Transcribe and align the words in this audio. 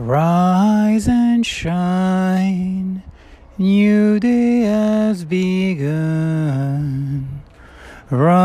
Rise 0.00 1.06
and 1.08 1.44
shine, 1.44 3.02
new 3.58 4.18
day 4.18 4.60
has 4.62 5.26
begun. 5.26 5.98
Rise 8.10 8.38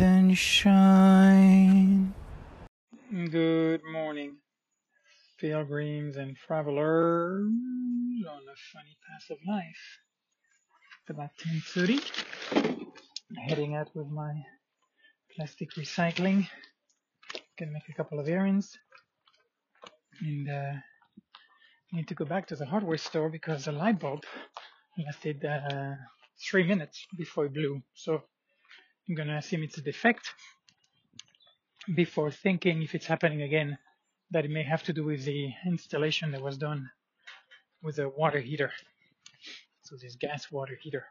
and 0.00 0.38
shine. 0.38 2.14
Good 3.12 3.82
morning, 3.84 4.38
pilgrims 5.38 6.16
and 6.16 6.34
travelers 6.34 7.52
on 8.30 8.48
a 8.48 8.56
funny 8.72 8.96
path 9.06 9.28
of 9.30 9.36
life. 9.46 9.98
It's 11.02 11.10
about 11.10 11.36
10.30. 11.36 12.00
Heading 13.46 13.76
out 13.76 13.94
with 13.94 14.08
my 14.08 14.32
plastic 15.36 15.72
recycling. 15.72 16.48
Gonna 17.58 17.72
make 17.72 17.90
a 17.90 17.94
couple 17.94 18.18
of 18.18 18.26
errands 18.30 18.78
and 20.22 20.48
uh, 20.48 20.72
need 21.92 22.08
to 22.08 22.14
go 22.14 22.24
back 22.24 22.46
to 22.46 22.56
the 22.56 22.66
hardware 22.66 22.96
store 22.96 23.28
because 23.28 23.64
the 23.64 23.72
light 23.72 23.98
bulb 23.98 24.24
lasted 25.04 25.44
uh, 25.44 25.94
three 26.40 26.64
minutes 26.64 27.06
before 27.16 27.46
it 27.46 27.54
blew. 27.54 27.82
So 27.94 28.22
I'm 29.08 29.14
gonna 29.14 29.36
assume 29.36 29.62
it's 29.62 29.78
a 29.78 29.82
defect 29.82 30.28
before 31.94 32.30
thinking 32.30 32.82
if 32.82 32.94
it's 32.94 33.06
happening 33.06 33.42
again 33.42 33.78
that 34.30 34.44
it 34.44 34.50
may 34.50 34.62
have 34.62 34.82
to 34.84 34.92
do 34.92 35.04
with 35.04 35.24
the 35.24 35.50
installation 35.66 36.30
that 36.30 36.40
was 36.40 36.56
done 36.56 36.88
with 37.82 37.96
the 37.96 38.08
water 38.08 38.40
heater. 38.40 38.70
So 39.82 39.96
this 40.00 40.14
gas 40.14 40.50
water 40.50 40.78
heater. 40.80 41.04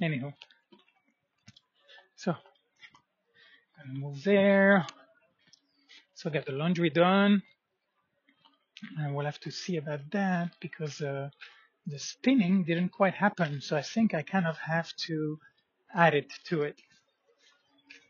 Anyhow, 0.00 0.32
so 2.16 2.34
gonna 3.76 3.98
move 3.98 4.22
there. 4.22 4.86
So 6.14 6.30
get 6.30 6.46
the 6.46 6.52
laundry 6.52 6.90
done 6.90 7.42
and 8.98 9.14
we'll 9.14 9.26
have 9.26 9.40
to 9.40 9.50
see 9.50 9.76
about 9.76 10.10
that 10.12 10.52
because 10.60 11.00
uh, 11.00 11.30
the 11.86 11.98
spinning 11.98 12.64
didn't 12.64 12.90
quite 12.90 13.14
happen. 13.14 13.60
So 13.60 13.76
I 13.76 13.82
think 13.82 14.14
I 14.14 14.22
kind 14.22 14.46
of 14.46 14.58
have 14.58 14.94
to 15.08 15.38
add 15.94 16.14
it 16.14 16.32
to 16.46 16.62
it. 16.62 16.76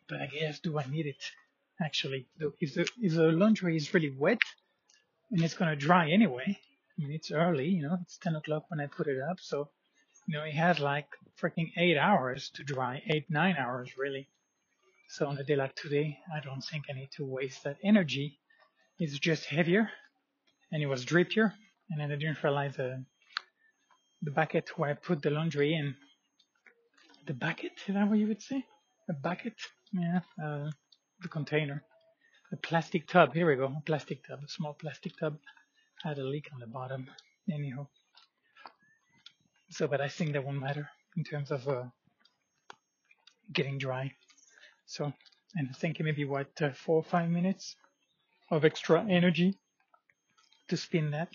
But 0.08 0.20
I 0.20 0.27
guess, 0.27 0.60
do 0.60 0.78
I 0.78 0.86
need 0.86 1.06
it? 1.06 1.22
Actually, 1.82 2.27
if 2.60 2.74
the, 2.74 2.86
if 3.00 3.14
the 3.14 3.32
laundry 3.32 3.77
is 3.77 3.94
really 3.94 4.10
wet 4.10 4.40
and 5.30 5.42
it's 5.42 5.54
to 5.54 5.77
dry 5.77 6.10
anyway, 6.10 6.58
I 6.98 7.02
mean, 7.02 7.12
it's 7.12 7.30
early, 7.30 7.68
you 7.68 7.82
know, 7.82 7.96
it's 8.02 8.18
10 8.18 8.36
o'clock 8.36 8.64
when 8.68 8.80
I 8.80 8.86
put 8.86 9.06
it 9.06 9.18
up. 9.20 9.38
So, 9.40 9.70
you 10.27 10.36
know, 10.36 10.44
it 10.44 10.55
has 10.55 10.78
like 10.78 11.06
freaking 11.40 11.72
eight 11.78 11.96
hours 11.96 12.50
to 12.56 12.64
dry, 12.64 13.02
eight, 13.08 13.30
nine 13.30 13.56
hours 13.56 13.96
really. 13.96 14.28
So 15.08 15.27
on 15.27 15.38
a 15.38 15.44
day 15.44 15.56
like 15.56 15.74
today, 15.74 16.18
I 16.32 16.40
don't 16.40 16.60
think 16.60 16.84
I 16.90 16.92
need 16.92 17.10
to 17.16 17.24
waste 17.24 17.64
that 17.64 17.78
energy. 17.82 18.38
It's 18.98 19.18
just 19.18 19.46
heavier 19.46 19.90
and 20.72 20.82
it 20.82 20.86
was 20.86 21.04
drippier. 21.04 21.52
And 21.90 22.00
then 22.00 22.12
I 22.12 22.16
didn't 22.16 22.42
realize 22.42 22.76
the 22.76 23.04
the 24.22 24.30
bucket 24.30 24.70
where 24.77 24.90
I 24.90 24.94
put 24.94 25.22
the 25.22 25.30
laundry 25.30 25.74
in. 25.74 25.94
The 27.27 27.34
bucket? 27.34 27.72
Is 27.86 27.94
that 27.94 28.08
what 28.08 28.18
you 28.18 28.27
would 28.28 28.42
say? 28.42 28.64
A 29.08 29.14
bucket? 29.14 29.54
Yeah. 29.92 30.20
Uh, 30.42 30.70
the 31.22 31.28
container. 31.28 31.82
The 32.50 32.56
plastic 32.58 33.08
tub. 33.08 33.32
Here 33.32 33.48
we 33.48 33.56
go. 33.56 33.66
A 33.66 33.82
plastic 33.84 34.27
tub. 34.27 34.40
A 34.44 34.48
small 34.48 34.74
plastic 34.74 35.16
tub 35.18 35.38
had 36.02 36.18
a 36.18 36.24
leak 36.24 36.48
on 36.52 36.60
the 36.60 36.66
bottom. 36.66 37.06
Anyhow. 37.50 37.86
So, 39.70 39.86
but 39.86 40.00
I 40.00 40.08
think 40.08 40.32
that 40.32 40.44
won't 40.44 40.60
matter 40.60 40.88
in 41.16 41.24
terms 41.24 41.50
of 41.50 41.66
uh, 41.68 41.84
getting 43.52 43.78
dry. 43.78 44.12
So, 44.86 45.12
and 45.56 45.68
I 45.68 45.72
think 45.72 46.00
maybe 46.00 46.24
what 46.24 46.50
uh, 46.60 46.70
four 46.72 46.96
or 46.96 47.05
five 47.05 47.30
minutes 47.30 47.77
of 48.50 48.64
extra 48.64 49.05
energy 49.08 49.58
to 50.70 50.76
spin 50.76 51.10
that. 51.10 51.28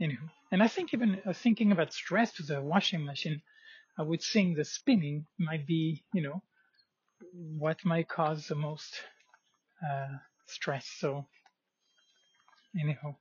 Anywho, 0.00 0.30
and 0.50 0.62
I 0.62 0.68
think 0.68 0.94
even 0.94 1.20
uh, 1.26 1.32
thinking 1.34 1.72
about 1.72 1.92
stress 1.92 2.32
to 2.34 2.42
the 2.42 2.62
washing 2.62 3.04
machine, 3.04 3.42
I 3.98 4.02
would 4.02 4.22
think 4.22 4.56
the 4.56 4.64
spinning 4.64 5.26
might 5.38 5.66
be, 5.66 6.04
you 6.14 6.22
know, 6.22 6.42
what 7.58 7.84
might 7.84 8.08
cause 8.08 8.46
the 8.46 8.54
most 8.54 8.94
uh, 9.84 10.16
stress. 10.46 10.86
So, 10.86 11.26
anyhow, 12.80 13.16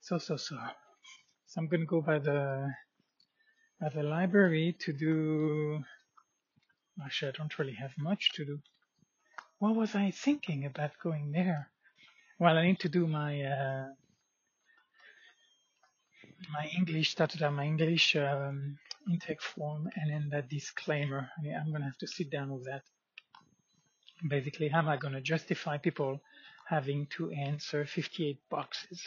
so 0.00 0.18
so 0.18 0.36
so. 0.36 0.56
So 1.46 1.60
I'm 1.60 1.68
gonna 1.68 1.84
go 1.86 2.00
by 2.00 2.18
the 2.18 2.72
by 3.80 3.88
the 3.90 4.02
library 4.02 4.76
to 4.80 4.92
do. 4.92 5.84
Actually, 7.04 7.28
I 7.28 7.38
don't 7.38 7.58
really 7.58 7.74
have 7.74 7.92
much 7.98 8.30
to 8.34 8.44
do. 8.44 8.60
What 9.58 9.74
was 9.74 9.94
I 9.94 10.10
thinking 10.10 10.64
about 10.64 10.92
going 11.02 11.32
there? 11.32 11.70
Well, 12.40 12.56
I 12.56 12.66
need 12.66 12.80
to 12.80 12.88
do 12.88 13.06
my 13.06 13.42
uh, 13.42 13.88
my 16.50 16.70
English, 16.74 17.14
on 17.20 17.54
my 17.54 17.66
English 17.66 18.16
um, 18.16 18.78
intake 19.12 19.42
form, 19.42 19.90
and 19.94 20.10
then 20.10 20.30
that 20.30 20.48
disclaimer. 20.48 21.30
I 21.36 21.42
mean, 21.42 21.54
I'm 21.54 21.70
gonna 21.70 21.84
have 21.84 21.98
to 21.98 22.06
sit 22.06 22.30
down 22.30 22.50
with 22.50 22.64
that. 22.64 22.82
Basically, 24.26 24.68
how 24.68 24.78
am 24.78 24.88
I 24.88 24.96
gonna 24.96 25.20
justify 25.20 25.76
people 25.76 26.20
having 26.66 27.08
to 27.16 27.30
answer 27.32 27.84
58 27.84 28.38
boxes, 28.48 29.06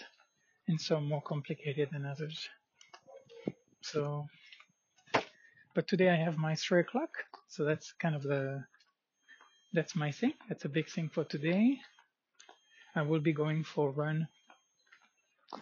and 0.68 0.80
some 0.80 1.08
more 1.08 1.22
complicated 1.22 1.90
than 1.92 2.06
others. 2.06 2.50
So, 3.82 4.28
but 5.74 5.88
today 5.88 6.10
I 6.12 6.18
have 6.18 6.38
my 6.38 6.54
three 6.54 6.82
o'clock, 6.82 7.10
so 7.48 7.66
that's 7.66 7.94
kind 7.94 8.16
of 8.16 8.22
the 8.22 8.64
that's 9.74 9.96
my 9.96 10.12
thing. 10.12 10.34
That's 10.50 10.66
a 10.66 10.70
big 10.70 10.88
thing 10.88 11.10
for 11.10 11.24
today. 11.24 11.80
I 12.96 13.02
will 13.02 13.20
be 13.20 13.34
going 13.34 13.64
for 13.64 13.90
a 13.90 13.92
run 13.92 14.28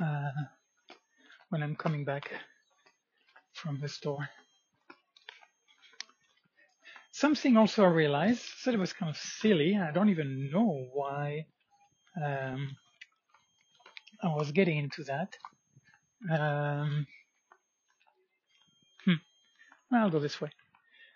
uh, 0.01 0.31
when 1.49 1.63
I'm 1.63 1.75
coming 1.75 2.03
back 2.03 2.29
from 3.53 3.79
the 3.79 3.87
store. 3.87 4.27
Something 7.11 7.57
also 7.57 7.83
I 7.83 7.87
realized, 7.87 8.41
said 8.59 8.73
it 8.73 8.79
was 8.79 8.93
kind 8.93 9.09
of 9.09 9.17
silly. 9.17 9.77
I 9.77 9.91
don't 9.91 10.09
even 10.09 10.49
know 10.51 10.87
why 10.93 11.45
um, 12.21 12.75
I 14.23 14.27
was 14.29 14.51
getting 14.51 14.77
into 14.77 15.03
that. 15.03 15.37
Um, 16.29 17.07
hmm. 19.05 19.13
I'll 19.93 20.09
go 20.09 20.19
this 20.19 20.39
way. 20.39 20.49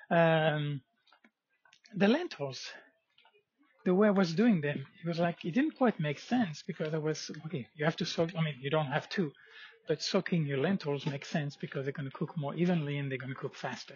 Um, 0.09 0.81
the 1.95 2.07
lentils 2.07 2.69
the 3.85 3.93
way 3.93 4.07
I 4.07 4.11
was 4.11 4.33
doing 4.33 4.61
them, 4.61 4.85
it 5.01 5.07
was 5.07 5.19
like 5.19 5.45
it 5.45 5.51
didn't 5.53 5.77
quite 5.77 5.99
make 5.99 6.19
sense 6.19 6.63
because 6.65 6.93
I 6.93 6.97
was 6.97 7.31
okay. 7.45 7.67
You 7.75 7.85
have 7.85 7.95
to 7.97 8.05
soak. 8.05 8.31
I 8.37 8.41
mean, 8.41 8.55
you 8.59 8.69
don't 8.69 8.87
have 8.87 9.07
to, 9.09 9.31
but 9.87 10.01
soaking 10.01 10.45
your 10.45 10.57
lentils 10.57 11.05
makes 11.05 11.29
sense 11.29 11.55
because 11.55 11.85
they're 11.85 11.99
going 11.99 12.09
to 12.09 12.17
cook 12.17 12.33
more 12.37 12.55
evenly 12.55 12.97
and 12.97 13.09
they're 13.09 13.19
going 13.19 13.33
to 13.33 13.39
cook 13.39 13.55
faster. 13.55 13.95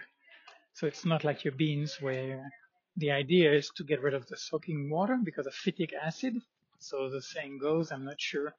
So 0.73 0.87
it's 0.87 1.05
not 1.05 1.23
like 1.23 1.43
your 1.43 1.53
beans 1.55 1.97
where 1.99 2.51
the 2.97 3.11
idea 3.11 3.51
is 3.51 3.71
to 3.77 3.83
get 3.83 4.01
rid 4.01 4.13
of 4.13 4.27
the 4.27 4.37
soaking 4.37 4.89
water 4.89 5.17
because 5.23 5.47
of 5.47 5.53
phytic 5.53 5.91
acid. 5.93 6.35
So 6.79 7.09
the 7.09 7.21
saying 7.21 7.59
goes, 7.59 7.91
I'm 7.91 8.05
not 8.05 8.21
sure 8.21 8.53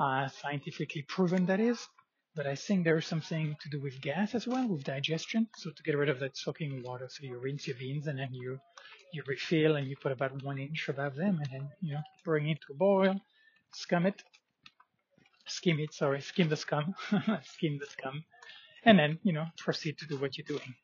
uh, 0.00 0.28
scientifically 0.28 1.02
proven 1.02 1.46
that 1.46 1.60
is, 1.60 1.88
but 2.36 2.46
I 2.46 2.54
think 2.54 2.84
there 2.84 2.98
is 2.98 3.06
something 3.06 3.56
to 3.62 3.68
do 3.70 3.80
with 3.80 4.00
gas 4.00 4.34
as 4.34 4.46
well, 4.46 4.68
with 4.68 4.84
digestion. 4.84 5.48
So 5.56 5.70
to 5.70 5.82
get 5.82 5.96
rid 5.96 6.08
of 6.08 6.20
that 6.20 6.36
soaking 6.36 6.82
water, 6.84 7.08
so 7.10 7.24
you 7.24 7.38
rinse 7.38 7.66
your 7.66 7.76
beans 7.76 8.06
and 8.06 8.18
then 8.18 8.32
you 8.32 8.60
you 9.12 9.22
refill 9.26 9.76
and 9.76 9.88
you 9.88 9.96
put 9.96 10.12
about 10.12 10.42
one 10.42 10.58
inch 10.58 10.88
above 10.88 11.16
them 11.16 11.40
and 11.42 11.48
then, 11.52 11.68
you 11.80 11.94
know, 11.94 12.02
bring 12.24 12.48
it 12.48 12.58
to 12.66 12.72
a 12.72 12.76
boil, 12.76 13.20
scum 13.72 14.06
it, 14.06 14.22
skim 15.46 15.78
it, 15.80 15.94
sorry, 15.94 16.20
skim 16.20 16.48
the 16.48 16.56
scum, 16.56 16.94
skim 17.44 17.78
the 17.78 17.86
scum, 17.86 18.24
and 18.84 18.98
then, 18.98 19.18
you 19.22 19.32
know, 19.32 19.46
proceed 19.58 19.98
to 19.98 20.06
do 20.06 20.18
what 20.18 20.36
you're 20.38 20.46
doing. 20.46 20.74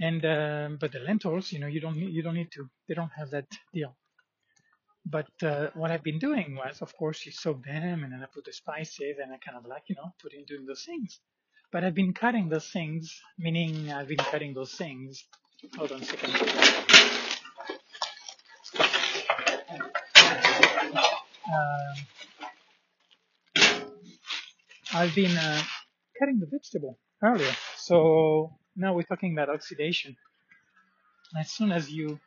And, 0.00 0.24
um, 0.24 0.78
but 0.80 0.92
the 0.92 1.00
lentils, 1.00 1.52
you 1.52 1.58
know, 1.58 1.66
you 1.66 1.80
don't 1.80 1.96
need, 1.96 2.12
you 2.12 2.22
don't 2.22 2.34
need 2.34 2.52
to, 2.52 2.68
they 2.88 2.94
don't 2.94 3.12
have 3.16 3.30
that 3.30 3.46
deal. 3.74 3.96
But 5.06 5.28
uh, 5.42 5.68
what 5.74 5.90
I've 5.90 6.02
been 6.04 6.18
doing 6.18 6.56
was, 6.56 6.82
of 6.82 6.96
course, 6.96 7.24
you 7.26 7.32
soak 7.32 7.64
them 7.64 8.04
and 8.04 8.12
then 8.12 8.22
I 8.22 8.26
put 8.26 8.44
the 8.44 8.52
spices 8.52 9.16
and 9.22 9.32
I 9.32 9.38
kind 9.38 9.56
of 9.56 9.66
like, 9.66 9.84
you 9.88 9.96
know, 9.96 10.12
put 10.22 10.34
in 10.34 10.44
doing 10.44 10.66
those 10.66 10.84
things. 10.84 11.20
But 11.72 11.84
I've 11.84 11.94
been 11.94 12.14
cutting 12.14 12.48
those 12.48 12.70
things, 12.70 13.20
meaning 13.38 13.92
I've 13.92 14.08
been 14.08 14.18
cutting 14.18 14.54
those 14.54 14.74
things. 14.74 15.24
Hold 15.76 15.92
on 15.92 16.02
a 16.02 16.04
second. 16.04 17.07
I've 24.92 25.14
been 25.14 25.36
uh, 25.36 25.62
cutting 26.18 26.38
the 26.40 26.46
vegetable 26.46 26.98
earlier. 27.22 27.52
So 27.76 28.52
now 28.76 28.94
we're 28.94 29.02
talking 29.02 29.32
about 29.32 29.48
oxidation. 29.48 30.16
As 31.38 31.50
soon 31.50 31.72
as 31.72 31.90
you, 31.90 32.18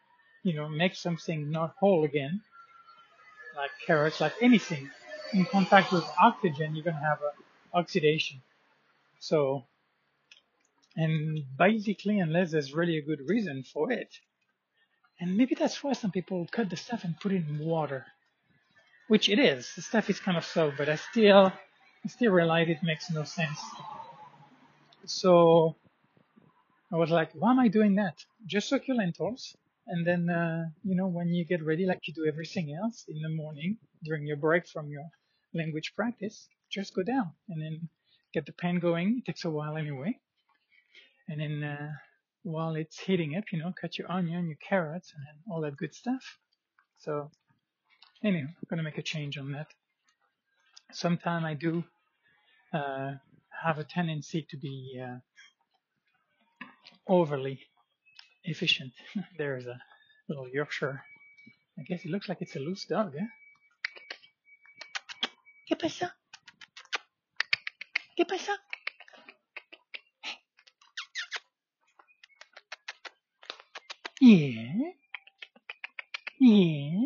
you 0.43 0.53
know, 0.53 0.69
make 0.69 0.95
something 0.95 1.51
not 1.51 1.75
whole 1.79 2.03
again, 2.03 2.41
like 3.55 3.71
carrots, 3.85 4.21
like 4.21 4.33
anything, 4.41 4.89
in 5.33 5.45
contact 5.45 5.91
with 5.91 6.03
oxygen, 6.21 6.75
you're 6.75 6.83
going 6.83 6.95
to 6.95 7.01
have 7.01 7.19
oxidation. 7.73 8.41
So, 9.19 9.65
and 10.95 11.43
basically, 11.57 12.19
unless 12.19 12.51
there's 12.51 12.73
really 12.73 12.97
a 12.97 13.01
good 13.01 13.21
reason 13.27 13.63
for 13.63 13.91
it, 13.91 14.09
and 15.19 15.35
maybe 15.35 15.55
that's 15.55 15.83
why 15.83 15.93
some 15.93 16.11
people 16.11 16.47
cut 16.51 16.69
the 16.69 16.77
stuff 16.77 17.03
and 17.03 17.19
put 17.19 17.31
it 17.31 17.43
in 17.47 17.59
water 17.59 18.05
which 19.11 19.27
it 19.27 19.39
is. 19.39 19.69
The 19.75 19.81
stuff 19.81 20.09
is 20.09 20.21
kind 20.21 20.37
of 20.37 20.45
slow, 20.45 20.71
but 20.77 20.87
I 20.87 20.95
still, 20.95 21.51
I 22.05 22.07
still 22.07 22.31
realize 22.31 22.69
it 22.69 22.81
makes 22.81 23.11
no 23.11 23.25
sense. 23.25 23.59
So 25.05 25.75
I 26.93 26.95
was 26.95 27.09
like, 27.09 27.31
why 27.33 27.51
am 27.51 27.59
I 27.59 27.67
doing 27.67 27.95
that? 27.95 28.23
Just 28.45 28.71
lentils. 28.87 29.53
And 29.85 30.07
then, 30.07 30.29
uh, 30.29 30.63
you 30.85 30.95
know, 30.95 31.07
when 31.07 31.27
you 31.27 31.43
get 31.43 31.61
ready, 31.61 31.85
like 31.85 31.99
you 32.07 32.13
do 32.13 32.25
everything 32.25 32.73
else 32.81 33.03
in 33.09 33.21
the 33.21 33.27
morning 33.27 33.79
during 34.01 34.25
your 34.25 34.37
break 34.37 34.65
from 34.65 34.87
your 34.87 35.03
language 35.53 35.91
practice, 35.93 36.47
just 36.71 36.95
go 36.95 37.03
down 37.03 37.33
and 37.49 37.61
then 37.61 37.89
get 38.33 38.45
the 38.45 38.53
pan 38.53 38.79
going. 38.79 39.17
It 39.17 39.25
takes 39.25 39.43
a 39.43 39.49
while 39.49 39.75
anyway. 39.75 40.17
And 41.27 41.41
then, 41.41 41.63
uh, 41.65 41.91
while 42.43 42.75
it's 42.75 42.97
heating 42.97 43.35
up, 43.35 43.43
you 43.51 43.59
know, 43.59 43.73
cut 43.81 43.97
your 43.97 44.09
onion, 44.09 44.47
your 44.47 44.61
carrots, 44.69 45.11
and 45.13 45.25
all 45.51 45.59
that 45.63 45.75
good 45.75 45.93
stuff. 45.93 46.23
So, 46.99 47.29
anyway, 48.23 48.47
I'm 48.47 48.67
gonna 48.69 48.83
make 48.83 48.97
a 48.99 49.03
change 49.03 49.37
on 49.37 49.51
that. 49.53 49.67
Sometimes 50.93 51.45
I 51.45 51.53
do 51.55 51.83
uh, 52.73 53.13
have 53.63 53.79
a 53.79 53.83
tendency 53.85 54.45
to 54.49 54.57
be 54.57 55.01
uh, 55.03 55.17
overly 57.07 57.59
efficient. 58.45 58.93
There's 59.37 59.67
a 59.67 59.79
little 60.29 60.47
Yorkshire. 60.49 61.03
I 61.79 61.83
guess 61.83 62.05
it 62.05 62.11
looks 62.11 62.29
like 62.29 62.41
it's 62.41 62.55
a 62.55 62.59
loose 62.59 62.85
dog, 62.85 63.13
eh? 63.17 63.25
¿Qué 65.69 65.77
pasa? 65.77 66.15
¿Qué 68.17 68.25
pasa? 68.27 68.53
Yeah. 74.21 74.91
Yeah. 76.39 77.00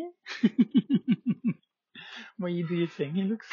what 2.37 2.49
do 2.49 2.75
you 2.75 2.87
think? 2.87 3.15
He 3.15 3.23
looks. 3.23 3.47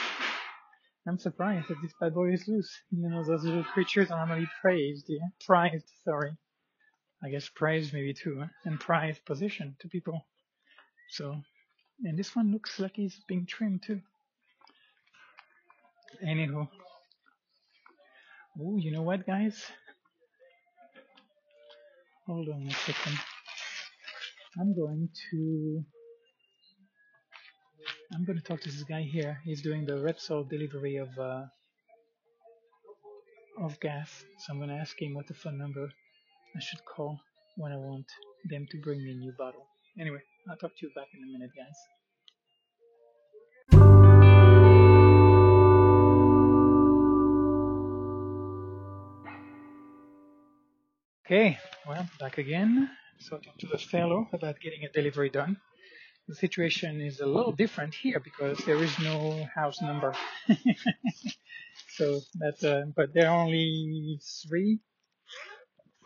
I'm 1.07 1.19
surprised 1.19 1.69
that 1.69 1.83
this 1.83 1.93
bad 2.01 2.15
boy 2.15 2.33
is 2.33 2.47
loose. 2.47 2.71
You 2.91 3.09
know, 3.09 3.25
those 3.25 3.45
little 3.45 3.65
creatures 3.65 4.11
are 4.11 4.25
normally 4.25 4.49
praised, 4.61 5.07
yeah? 5.09 5.27
Prized, 5.45 5.91
sorry. 6.05 6.37
I 7.25 7.31
guess 7.31 7.49
praised 7.49 7.93
maybe 7.93 8.15
too, 8.15 8.45
and 8.65 8.81
prized 8.81 9.25
position 9.25 9.77
to 9.81 9.89
people. 9.89 10.27
So, 11.11 11.37
and 12.05 12.19
this 12.19 12.35
one 12.35 12.53
looks 12.53 12.79
like 12.79 12.97
he's 12.97 13.21
being 13.29 13.47
trimmed 13.47 13.83
too. 13.85 14.01
Anywho. 16.25 16.69
Oh, 18.61 18.77
you 18.77 18.93
know 18.93 19.03
what, 19.03 19.27
guys? 19.27 19.65
Hold 22.27 22.49
on 22.49 22.67
a 22.69 22.71
second. 22.71 23.19
I'm 24.61 24.75
going 24.77 25.09
to 25.31 25.85
I'm 28.15 28.25
going 28.25 28.39
to 28.39 28.45
talk 28.45 28.61
to 28.61 28.71
this 28.71 28.83
guy 28.83 29.03
here. 29.03 29.39
He's 29.43 29.63
doing 29.63 29.87
the 29.87 29.95
Repsol 29.95 30.49
delivery 30.49 30.97
of 30.97 31.09
uh, 31.19 31.45
of 33.59 33.81
gas. 33.81 34.25
So 34.39 34.53
I'm 34.53 34.59
going 34.59 34.69
to 34.69 34.77
ask 34.77 35.01
him 35.01 35.15
what 35.15 35.27
the 35.27 35.35
phone 35.35 35.57
number 35.57 35.89
I 36.55 36.61
should 36.61 36.85
call 36.85 37.19
when 37.57 37.73
I 37.73 37.77
want 37.77 38.05
them 38.51 38.67
to 38.71 38.79
bring 38.83 39.03
me 39.03 39.13
a 39.13 39.15
new 39.15 39.33
bottle. 39.39 39.67
Anyway, 39.99 40.21
I'll 40.49 40.57
talk 40.57 40.73
to 40.77 40.87
you 40.87 40.93
back 40.95 41.09
in 41.15 41.23
a 41.25 41.33
minute, 41.33 41.51
guys. 41.57 41.79
Okay, 51.25 51.59
well, 51.89 52.07
back 52.21 52.37
again. 52.37 52.91
So 53.21 53.39
talk 53.39 53.57
to 53.61 53.67
the 53.69 53.79
fellow 53.79 54.29
about 54.35 54.61
getting 54.61 54.85
a 54.85 54.93
delivery 54.93 55.31
done. 55.31 55.57
The 56.33 56.39
situation 56.39 57.03
is 57.03 57.21
a 57.21 57.27
little 57.27 57.53
different 57.53 57.93
here 57.95 58.19
because 58.19 58.57
there 58.65 58.83
is 58.83 58.99
no 59.01 59.47
house 59.55 59.83
number. 59.83 60.15
so 61.89 62.21
that's 62.41 62.65
uh, 62.65 62.85
but 62.97 63.13
there 63.13 63.29
are 63.29 63.45
only 63.45 64.19
three. 64.49 64.81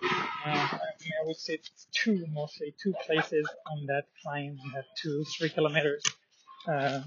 Uh, 0.02 0.08
I, 0.48 0.80
mean, 1.00 1.12
I 1.22 1.26
would 1.26 1.36
say 1.36 1.60
two 1.92 2.26
mostly 2.32 2.74
two 2.82 2.92
places 3.06 3.48
on 3.70 3.86
that 3.86 4.06
climb 4.20 4.58
that 4.74 4.86
two 5.00 5.24
three 5.38 5.48
kilometers 5.48 6.02
uh, 6.68 7.02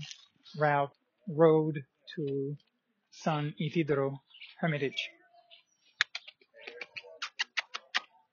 route 0.58 0.94
road 1.28 1.84
to 2.16 2.56
San 3.12 3.54
Isidro 3.60 4.22
Hermitage. 4.62 5.10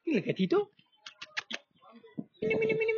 El 0.06 0.20
gatito. 0.20 0.68
Minu, 2.40 2.54
minu, 2.60 2.74
minu, 2.78 2.95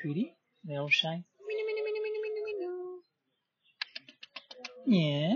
Pretty. 0.00 0.34
Minu, 0.66 1.62
minu, 1.68 1.80
minu. 1.86 2.70
Yeah. 4.86 5.34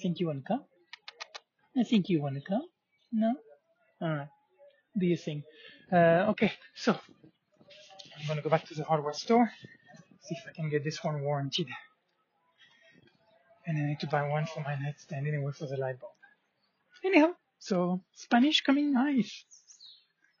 Think 0.00 0.20
you 0.20 0.26
wanna 0.26 0.42
come? 0.46 0.64
I 1.76 1.82
think 1.84 2.08
you 2.08 2.22
wanna 2.22 2.40
come? 2.40 2.66
No? 3.12 3.34
Alright. 4.02 4.28
Do 4.98 5.06
you 5.06 5.16
think? 5.16 5.44
Uh, 5.92 6.30
okay, 6.30 6.52
so 6.74 6.92
I'm 6.92 8.26
gonna 8.28 8.42
go 8.42 8.50
back 8.50 8.64
to 8.66 8.74
the 8.74 8.84
hardware 8.84 9.14
store 9.14 9.50
see 10.26 10.34
if 10.34 10.44
I 10.48 10.52
can 10.52 10.68
get 10.68 10.82
this 10.82 11.02
one 11.04 11.22
warranted. 11.22 11.68
And 13.66 13.78
I 13.78 13.86
need 13.86 14.00
to 14.00 14.06
buy 14.06 14.28
one 14.28 14.46
for 14.46 14.60
my 14.60 14.76
nightstand 14.76 15.26
anyway 15.26 15.52
for 15.52 15.66
the 15.66 15.76
light 15.76 16.00
bulb. 16.00 16.12
Anyhow, 17.04 17.34
so 17.58 18.00
Spanish 18.12 18.62
coming 18.62 18.92
nice. 18.92 19.44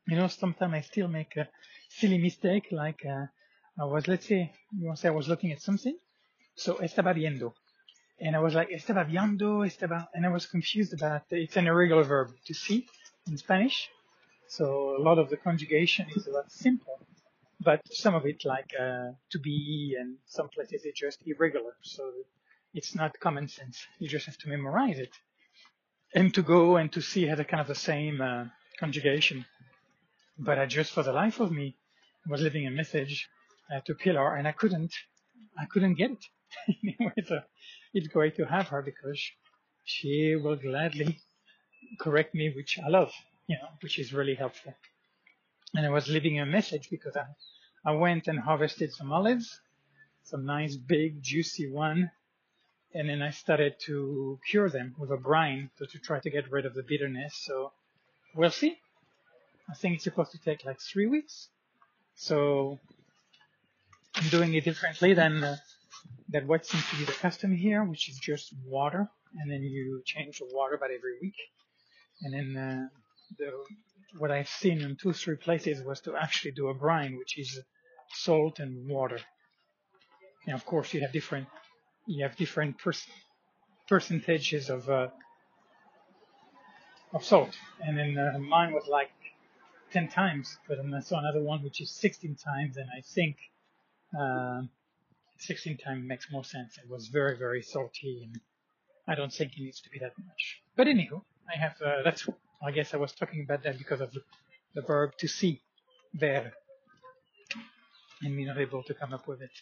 You 0.06 0.16
know, 0.16 0.28
sometimes 0.28 0.74
I 0.74 0.80
still 0.80 1.08
make 1.08 1.36
a 1.36 1.48
silly 1.88 2.18
mistake, 2.18 2.68
like 2.70 3.04
uh, 3.04 3.26
I 3.80 3.84
was, 3.84 4.06
let's 4.08 4.26
say, 4.26 4.52
you 4.76 4.86
want 4.86 4.98
to 4.98 5.00
say 5.02 5.08
I 5.08 5.12
was 5.12 5.28
looking 5.28 5.52
at 5.52 5.60
something, 5.60 5.96
so 6.54 6.74
estaba 6.74 7.14
viendo, 7.14 7.52
and 8.20 8.36
I 8.36 8.40
was 8.40 8.54
like 8.54 8.70
estaba 8.70 9.04
viendo, 9.10 9.66
estaba, 9.66 10.06
and 10.14 10.24
I 10.24 10.28
was 10.28 10.46
confused 10.46 10.92
about 10.94 11.22
it's 11.30 11.56
an 11.56 11.66
irregular 11.66 12.04
verb 12.04 12.30
to 12.46 12.54
see 12.54 12.86
in 13.26 13.36
Spanish, 13.36 13.88
so 14.48 14.96
a 14.98 15.02
lot 15.02 15.18
of 15.18 15.28
the 15.28 15.36
conjugation 15.36 16.06
is 16.14 16.26
a 16.26 16.30
lot 16.30 16.50
simple 16.50 17.00
but 17.58 17.80
some 17.90 18.14
of 18.14 18.26
it 18.26 18.44
like 18.44 18.70
uh, 18.78 19.10
to 19.30 19.38
be 19.42 19.96
and 19.98 20.18
some 20.26 20.46
places 20.50 20.82
it's 20.84 21.00
just 21.00 21.18
irregular 21.26 21.74
so 21.80 22.12
it's 22.76 22.94
not 22.94 23.18
common 23.18 23.48
sense. 23.48 23.86
You 23.98 24.06
just 24.06 24.26
have 24.26 24.36
to 24.38 24.48
memorize 24.48 24.98
it. 24.98 25.10
And 26.14 26.32
to 26.34 26.42
go 26.42 26.76
and 26.76 26.92
to 26.92 27.00
see 27.00 27.26
had 27.26 27.40
a 27.40 27.44
kind 27.44 27.60
of 27.62 27.66
the 27.66 27.74
same 27.74 28.20
uh, 28.20 28.44
conjugation 28.78 29.46
but 30.38 30.58
I 30.58 30.66
just 30.66 30.92
for 30.92 31.02
the 31.02 31.12
life 31.12 31.40
of 31.40 31.52
me 31.52 31.76
was 32.28 32.42
leaving 32.42 32.66
a 32.66 32.70
message 32.70 33.28
uh, 33.74 33.80
to 33.86 33.94
Pilar 33.94 34.36
and 34.36 34.48
I 34.48 34.52
couldn't 34.52 34.94
I 35.58 35.66
couldn't 35.66 35.94
get 35.94 36.10
it 36.12 36.24
anyway 36.82 37.14
so 37.26 37.40
it's 37.94 38.08
great 38.08 38.36
to 38.36 38.46
have 38.46 38.68
her 38.68 38.82
because 38.82 39.20
she 39.84 40.36
will 40.36 40.56
gladly 40.56 41.20
correct 42.00 42.34
me 42.34 42.52
which 42.54 42.78
I 42.84 42.88
love 42.88 43.12
you 43.48 43.56
know 43.56 43.68
which 43.82 43.98
is 43.98 44.12
really 44.12 44.34
helpful 44.34 44.74
and 45.74 45.86
I 45.86 45.90
was 45.90 46.08
leaving 46.08 46.40
a 46.40 46.46
message 46.46 46.88
because 46.90 47.16
I, 47.16 47.26
I 47.84 47.92
went 47.92 48.28
and 48.28 48.38
harvested 48.38 48.92
some 48.92 49.12
olives, 49.12 49.60
some 50.24 50.46
nice 50.46 50.76
big 50.76 51.22
juicy 51.22 51.70
one, 51.70 52.10
and 52.94 53.08
then 53.08 53.22
I 53.22 53.30
started 53.30 53.74
to 53.86 54.38
cure 54.48 54.70
them 54.70 54.94
with 54.98 55.10
a 55.10 55.16
brine 55.16 55.70
to, 55.78 55.86
to 55.86 55.98
try 55.98 56.20
to 56.20 56.30
get 56.30 56.50
rid 56.50 56.66
of 56.66 56.74
the 56.74 56.82
bitterness. 56.82 57.34
So 57.44 57.72
we'll 58.34 58.50
see. 58.50 58.78
I 59.70 59.74
think 59.74 59.94
it's 59.94 60.04
supposed 60.04 60.32
to 60.32 60.38
take 60.38 60.64
like 60.64 60.80
three 60.80 61.06
weeks. 61.06 61.48
So 62.14 62.78
I'm 64.14 64.28
doing 64.28 64.54
it 64.54 64.64
differently 64.64 65.14
than 65.14 65.44
uh, 65.44 65.56
that 66.30 66.46
what 66.46 66.66
seems 66.66 66.88
to 66.90 66.96
be 66.96 67.04
the 67.04 67.12
custom 67.12 67.54
here, 67.54 67.84
which 67.84 68.08
is 68.08 68.18
just 68.18 68.54
water, 68.64 69.08
and 69.38 69.50
then 69.50 69.62
you 69.62 70.02
change 70.04 70.38
the 70.38 70.48
water 70.52 70.74
about 70.74 70.90
every 70.90 71.18
week. 71.20 71.36
And 72.22 72.32
then 72.32 72.56
uh, 72.56 72.88
the 73.38 73.52
what 74.18 74.30
I've 74.30 74.48
seen 74.48 74.80
in 74.80 74.96
two, 74.96 75.12
three 75.12 75.36
places 75.36 75.84
was 75.84 76.00
to 76.02 76.16
actually 76.16 76.52
do 76.52 76.68
a 76.68 76.74
brine, 76.74 77.18
which 77.18 77.38
is 77.38 77.60
salt 78.14 78.60
and 78.60 78.88
water. 78.88 79.18
And 80.46 80.54
of 80.54 80.64
course, 80.64 80.94
you 80.94 81.00
have 81.00 81.12
different, 81.12 81.48
you 82.06 82.22
have 82.24 82.36
different 82.36 82.78
per- 82.78 82.92
percentages 83.88 84.70
of, 84.70 84.88
uh, 84.88 85.08
of 87.12 87.24
salt. 87.24 87.50
And 87.80 87.98
then 87.98 88.16
uh, 88.16 88.38
mine 88.38 88.72
was 88.72 88.86
like 88.88 89.10
10 89.96 90.08
times, 90.08 90.58
but 90.68 90.76
then 90.76 90.92
I 90.92 91.00
saw 91.00 91.18
another 91.18 91.42
one 91.42 91.62
which 91.62 91.80
is 91.80 91.90
16 91.90 92.34
times, 92.34 92.76
and 92.76 92.86
I 92.94 93.00
think 93.00 93.36
uh, 94.20 94.60
16 95.38 95.78
times 95.78 96.06
makes 96.06 96.30
more 96.30 96.44
sense. 96.44 96.76
It 96.76 96.90
was 96.90 97.06
very, 97.08 97.38
very 97.38 97.62
salty, 97.62 98.20
and 98.24 98.38
I 99.08 99.14
don't 99.14 99.32
think 99.32 99.52
it 99.56 99.62
needs 99.62 99.80
to 99.80 99.88
be 99.88 99.98
that 100.00 100.12
much. 100.18 100.60
But 100.76 100.86
anywho, 100.86 101.22
I 101.50 101.56
have, 101.58 101.76
uh, 101.82 102.02
that's 102.04 102.28
I 102.62 102.72
guess 102.72 102.92
I 102.92 102.98
was 102.98 103.12
talking 103.12 103.40
about 103.40 103.62
that 103.62 103.78
because 103.78 104.02
of 104.02 104.12
the, 104.12 104.82
verb 104.82 105.12
to 105.20 105.28
see, 105.28 105.62
ver, 106.12 106.52
and 108.20 108.46
not 108.46 108.58
able 108.58 108.82
to 108.82 108.92
come 108.92 109.14
up 109.14 109.26
with 109.26 109.40
it. 109.40 109.56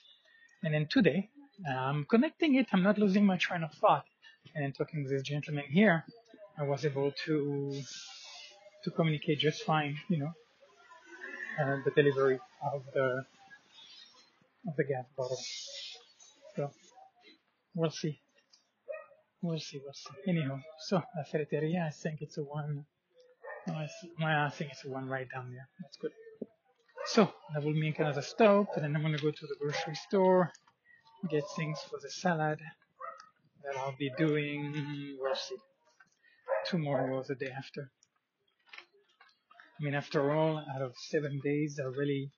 And 0.65 0.75
then 0.75 0.89
today, 0.91 1.31
I'm 1.65 2.07
connecting 2.07 2.57
it. 2.57 2.67
I'm 2.73 2.83
not 2.83 2.99
losing 2.99 3.25
my 3.25 3.37
train 3.37 3.63
of 3.63 3.73
thought. 3.75 4.07
And 4.57 4.75
talking 4.75 5.05
with 5.05 5.13
this 5.13 5.23
gentleman 5.23 5.67
here, 5.71 6.05
I 6.59 6.65
was 6.65 6.85
able 6.85 7.13
to 7.27 7.83
to 8.85 8.91
communicate 8.91 9.39
just 9.39 9.65
fine, 9.65 9.97
you 10.09 10.19
know, 10.19 10.33
uh, 11.61 11.77
the 11.85 11.91
delivery 11.91 12.39
of 12.73 12.83
the 12.93 13.25
of 14.67 14.77
the 14.77 14.85
gas 14.85 15.05
bottle. 15.17 15.39
So 16.57 16.71
we'll 17.75 17.91
see. 17.91 18.21
We'll 19.43 19.59
see, 19.59 19.81
we'll 19.83 19.93
see. 19.93 20.31
Anyhow, 20.31 20.59
so 20.79 20.97
La 20.97 21.23
Ferreteria, 21.31 21.87
I 21.87 21.91
think 21.91 22.23
it's 22.23 22.39
a 22.39 22.43
one. 22.43 22.85
I 23.69 24.51
think 24.51 24.71
it's 24.73 24.85
a 24.85 24.91
one 24.91 25.09
right 25.09 25.27
down 25.31 25.51
there. 25.51 25.69
That's 25.81 25.97
good. 25.97 26.13
So 27.07 27.31
that 27.53 27.63
will 27.63 27.75
make 27.75 27.99
another 27.99 28.23
stop, 28.23 28.69
and 28.75 28.85
then 28.85 28.97
I'm 28.97 29.03
gonna 29.03 29.19
go 29.19 29.31
to 29.31 29.47
the 29.47 29.57
grocery 29.61 29.95
store, 29.95 30.51
get 31.29 31.45
things 31.57 31.79
for 31.91 31.99
the 32.03 32.11
salad 32.11 32.61
that 33.65 33.77
I'll 33.79 33.97
be 33.99 34.11
doing. 34.17 35.17
We'll 35.21 35.35
see. 35.35 35.57
Tomorrow 36.67 37.17
or 37.17 37.25
the 37.25 37.35
day 37.35 37.51
after. 37.57 37.91
I 39.79 39.85
mean, 39.85 39.95
after 39.95 40.33
all, 40.33 40.59
out 40.59 40.83
of 40.83 40.93
seven 41.11 41.41
days, 41.43 41.81
I 41.83 41.87
really 41.89 42.31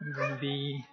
I'm 0.00 0.12
gonna 0.12 0.40
be, 0.40 0.84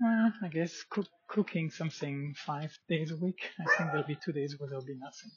well, 0.00 0.32
I 0.42 0.48
guess 0.48 0.82
cook, 0.90 1.06
cooking 1.28 1.70
something 1.70 2.34
five 2.44 2.76
days 2.88 3.10
a 3.10 3.16
week. 3.16 3.40
I 3.58 3.64
think 3.76 3.90
there'll 3.90 4.06
be 4.06 4.18
two 4.22 4.32
days 4.32 4.56
where 4.58 4.68
there'll 4.68 4.84
be 4.84 4.98
nothing, 4.98 5.30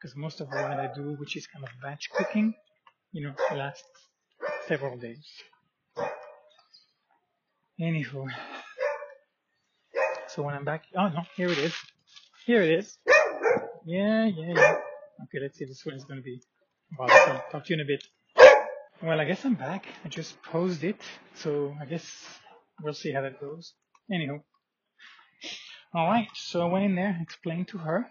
because 0.00 0.16
most 0.16 0.40
of 0.40 0.48
what 0.48 0.64
I 0.64 0.90
do, 0.94 1.14
which 1.18 1.36
is 1.36 1.46
kind 1.46 1.64
of 1.64 1.70
batch 1.82 2.10
cooking, 2.10 2.54
you 3.12 3.26
know, 3.26 3.34
lasts 3.54 3.84
several 4.66 4.96
days. 4.96 5.24
Anywho, 7.80 8.26
so 10.28 10.42
when 10.42 10.54
I'm 10.54 10.64
back, 10.64 10.84
oh 10.96 11.08
no, 11.08 11.22
here 11.36 11.50
it 11.50 11.58
is. 11.58 11.74
Here 12.46 12.62
it 12.62 12.70
is. 12.70 12.98
Yeah, 13.84 14.24
yeah, 14.26 14.54
yeah. 14.54 14.76
Okay, 15.24 15.38
let's 15.40 15.58
see. 15.58 15.66
This 15.66 15.84
one 15.84 15.94
is 15.94 16.04
going 16.04 16.18
to 16.18 16.24
be. 16.24 16.40
Well, 16.98 17.10
I'll 17.10 17.44
talk 17.50 17.66
to 17.66 17.74
you 17.74 17.80
in 17.80 17.80
a 17.80 17.84
bit. 17.84 18.04
Well, 19.02 19.20
I 19.20 19.24
guess 19.24 19.44
I'm 19.44 19.54
back. 19.54 19.86
I 20.04 20.08
just 20.08 20.42
paused 20.42 20.84
it, 20.84 21.00
so 21.34 21.74
I 21.80 21.84
guess 21.84 22.10
we'll 22.82 22.94
see 22.94 23.12
how 23.12 23.22
that 23.22 23.40
goes. 23.40 23.74
Anyhow. 24.12 24.42
Alright, 25.94 26.28
so 26.34 26.62
I 26.62 26.72
went 26.72 26.84
in 26.84 26.94
there, 26.94 27.18
explained 27.20 27.68
to 27.68 27.78
her, 27.78 28.06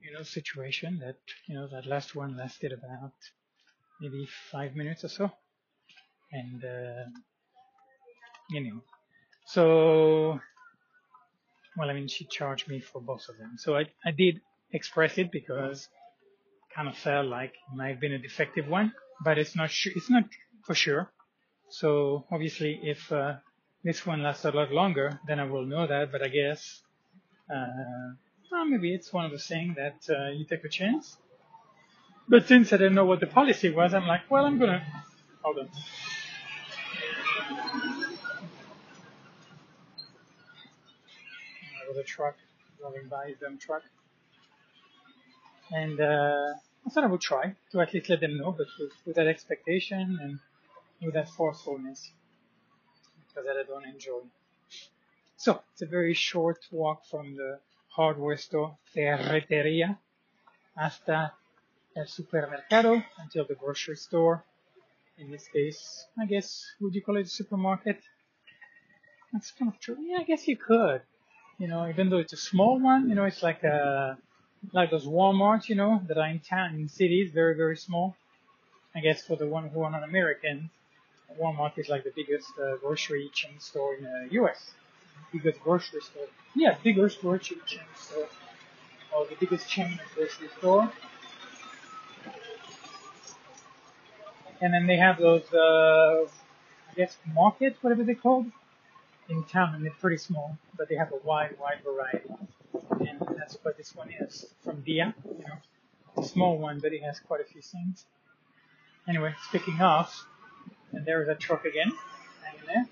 you 0.00 0.12
know, 0.12 0.22
situation 0.22 0.98
that, 1.00 1.18
you 1.48 1.54
know, 1.54 1.68
that 1.68 1.86
last 1.86 2.14
one 2.14 2.36
lasted 2.36 2.72
about 2.72 3.12
maybe 4.00 4.26
five 4.50 4.74
minutes 4.74 5.04
or 5.04 5.08
so 5.08 5.30
and 6.32 6.64
uh, 6.64 7.04
know 8.50 8.82
so 9.46 10.40
well 11.76 11.90
i 11.90 11.92
mean 11.92 12.08
she 12.08 12.26
charged 12.26 12.68
me 12.68 12.80
for 12.80 13.00
both 13.00 13.28
of 13.28 13.38
them 13.38 13.56
so 13.58 13.76
i, 13.76 13.84
I 14.04 14.10
did 14.10 14.40
express 14.72 15.18
it 15.18 15.30
because 15.30 15.88
kind 16.74 16.88
of 16.88 16.96
felt 16.96 17.26
like 17.26 17.50
it 17.50 17.76
might 17.76 17.88
have 17.88 18.00
been 18.00 18.12
a 18.12 18.18
defective 18.18 18.66
one 18.68 18.92
but 19.24 19.38
it's 19.38 19.54
not 19.56 19.70
sure 19.70 19.92
it's 19.94 20.10
not 20.10 20.24
for 20.64 20.74
sure. 20.74 21.10
So 21.68 22.24
obviously 22.30 22.80
if 22.82 23.10
uh, 23.12 23.34
this 23.84 24.06
one 24.06 24.22
lasts 24.22 24.44
a 24.44 24.50
lot 24.50 24.70
longer 24.72 25.18
then 25.26 25.40
i 25.40 25.44
will 25.44 25.64
know 25.66 25.86
that 25.86 26.12
but 26.12 26.22
i 26.22 26.28
guess 26.28 26.82
uh, 27.52 27.66
well, 28.50 28.64
maybe 28.66 28.94
it's 28.94 29.12
one 29.12 29.24
of 29.24 29.32
the 29.32 29.38
things 29.38 29.76
that 29.76 29.98
uh, 30.14 30.30
you 30.30 30.44
take 30.44 30.64
a 30.64 30.68
chance. 30.68 31.16
But 32.28 32.46
since 32.46 32.72
i 32.72 32.76
didn't 32.76 32.94
know 32.94 33.04
what 33.04 33.20
the 33.20 33.26
policy 33.26 33.70
was 33.70 33.92
i'm 33.94 34.06
like 34.06 34.30
well 34.30 34.44
i'm 34.46 34.58
gonna 34.58 34.82
hold 35.42 35.58
on. 35.58 35.68
Was 41.88 41.98
a 41.98 42.04
truck 42.04 42.36
driving 42.80 43.08
by, 43.08 43.34
dump 43.38 43.60
truck. 43.60 43.82
And 45.72 46.00
uh, 46.00 46.52
I 46.86 46.90
thought 46.90 47.04
I 47.04 47.06
would 47.06 47.20
try 47.20 47.54
to 47.72 47.80
at 47.80 47.94
least 47.94 48.10
let 48.10 48.20
them 48.20 48.36
know, 48.36 48.52
but 48.52 48.66
with, 48.78 48.92
with 49.06 49.16
that 49.16 49.26
expectation 49.26 50.18
and 50.22 50.38
with 51.00 51.14
that 51.14 51.28
forcefulness, 51.30 52.12
because 53.26 53.46
that 53.46 53.56
I 53.56 53.64
don't 53.64 53.86
enjoy. 53.86 54.20
So 55.36 55.62
it's 55.72 55.82
a 55.82 55.86
very 55.86 56.14
short 56.14 56.58
walk 56.70 57.06
from 57.10 57.36
the 57.36 57.58
hardware 57.88 58.36
store 58.36 58.76
Ferreteria 58.94 59.98
hasta 60.76 61.32
el 61.96 62.06
supermercado 62.06 63.02
until 63.18 63.46
the 63.46 63.54
grocery 63.54 63.96
store 63.96 64.44
in 65.18 65.30
this 65.30 65.46
case, 65.48 66.06
I 66.18 66.26
guess, 66.26 66.64
would 66.80 66.94
you 66.94 67.02
call 67.02 67.16
it 67.16 67.26
a 67.26 67.30
supermarket? 67.30 68.00
That's 69.32 69.50
kind 69.52 69.72
of 69.72 69.78
true. 69.80 69.96
Yeah, 70.00 70.18
I 70.18 70.24
guess 70.24 70.46
you 70.48 70.56
could. 70.56 71.02
You 71.58 71.68
know, 71.68 71.88
even 71.88 72.10
though 72.10 72.18
it's 72.18 72.32
a 72.32 72.38
small 72.38 72.80
one, 72.80 73.08
you 73.08 73.14
know, 73.14 73.24
it's 73.24 73.42
like 73.42 73.62
a, 73.62 74.18
like 74.72 74.90
those 74.90 75.06
Walmart, 75.06 75.68
you 75.68 75.74
know, 75.74 76.02
that 76.06 76.18
are 76.18 76.28
in 76.28 76.40
town, 76.40 76.74
in 76.74 76.88
cities, 76.88 77.32
very, 77.32 77.56
very 77.56 77.76
small. 77.76 78.16
I 78.94 79.00
guess 79.00 79.22
for 79.22 79.36
the 79.36 79.46
one 79.46 79.68
who 79.68 79.82
are 79.82 79.90
not 79.90 80.02
Americans, 80.02 80.70
Walmart 81.40 81.78
is 81.78 81.88
like 81.88 82.04
the 82.04 82.12
biggest 82.14 82.50
uh, 82.58 82.76
grocery 82.76 83.30
chain 83.32 83.58
store 83.58 83.94
in 83.94 84.04
the 84.04 84.28
U.S. 84.32 84.72
Biggest 85.32 85.60
grocery 85.60 86.00
store. 86.02 86.26
Yeah, 86.54 86.76
biggest 86.82 87.20
grocery 87.20 87.58
chain 87.66 87.88
store. 87.96 88.28
Or 89.16 89.26
the 89.26 89.36
biggest 89.40 89.68
chain 89.68 89.98
of 90.04 90.14
grocery 90.14 90.48
store. 90.58 90.92
and 94.62 94.72
then 94.72 94.86
they 94.86 94.96
have 94.96 95.18
those, 95.18 95.52
uh, 95.52 96.22
I 96.22 96.94
guess, 96.96 97.16
markets, 97.34 97.76
whatever 97.82 98.04
they're 98.04 98.14
called, 98.14 98.46
in 99.28 99.42
town, 99.44 99.74
and 99.74 99.84
they're 99.84 99.92
pretty 100.00 100.18
small, 100.18 100.56
but 100.78 100.88
they 100.88 100.94
have 100.94 101.12
a 101.12 101.26
wide, 101.26 101.56
wide 101.60 101.80
variety. 101.84 102.30
That's 103.36 103.58
what 103.62 103.76
this 103.76 103.94
one 103.94 104.10
is 104.20 104.46
from 104.64 104.80
Dia. 104.82 105.14
You 105.24 105.44
know, 105.44 106.22
a 106.22 106.24
small 106.24 106.58
one, 106.58 106.80
but 106.80 106.92
it 106.92 107.02
has 107.02 107.20
quite 107.20 107.40
a 107.40 107.44
few 107.44 107.62
things. 107.62 108.04
Anyway, 109.08 109.34
speaking 109.48 109.80
of, 109.80 110.12
and 110.92 111.04
there 111.06 111.22
is 111.22 111.28
a 111.28 111.34
truck 111.34 111.64
again, 111.64 111.92
hanging 112.44 112.66
there. 112.66 112.86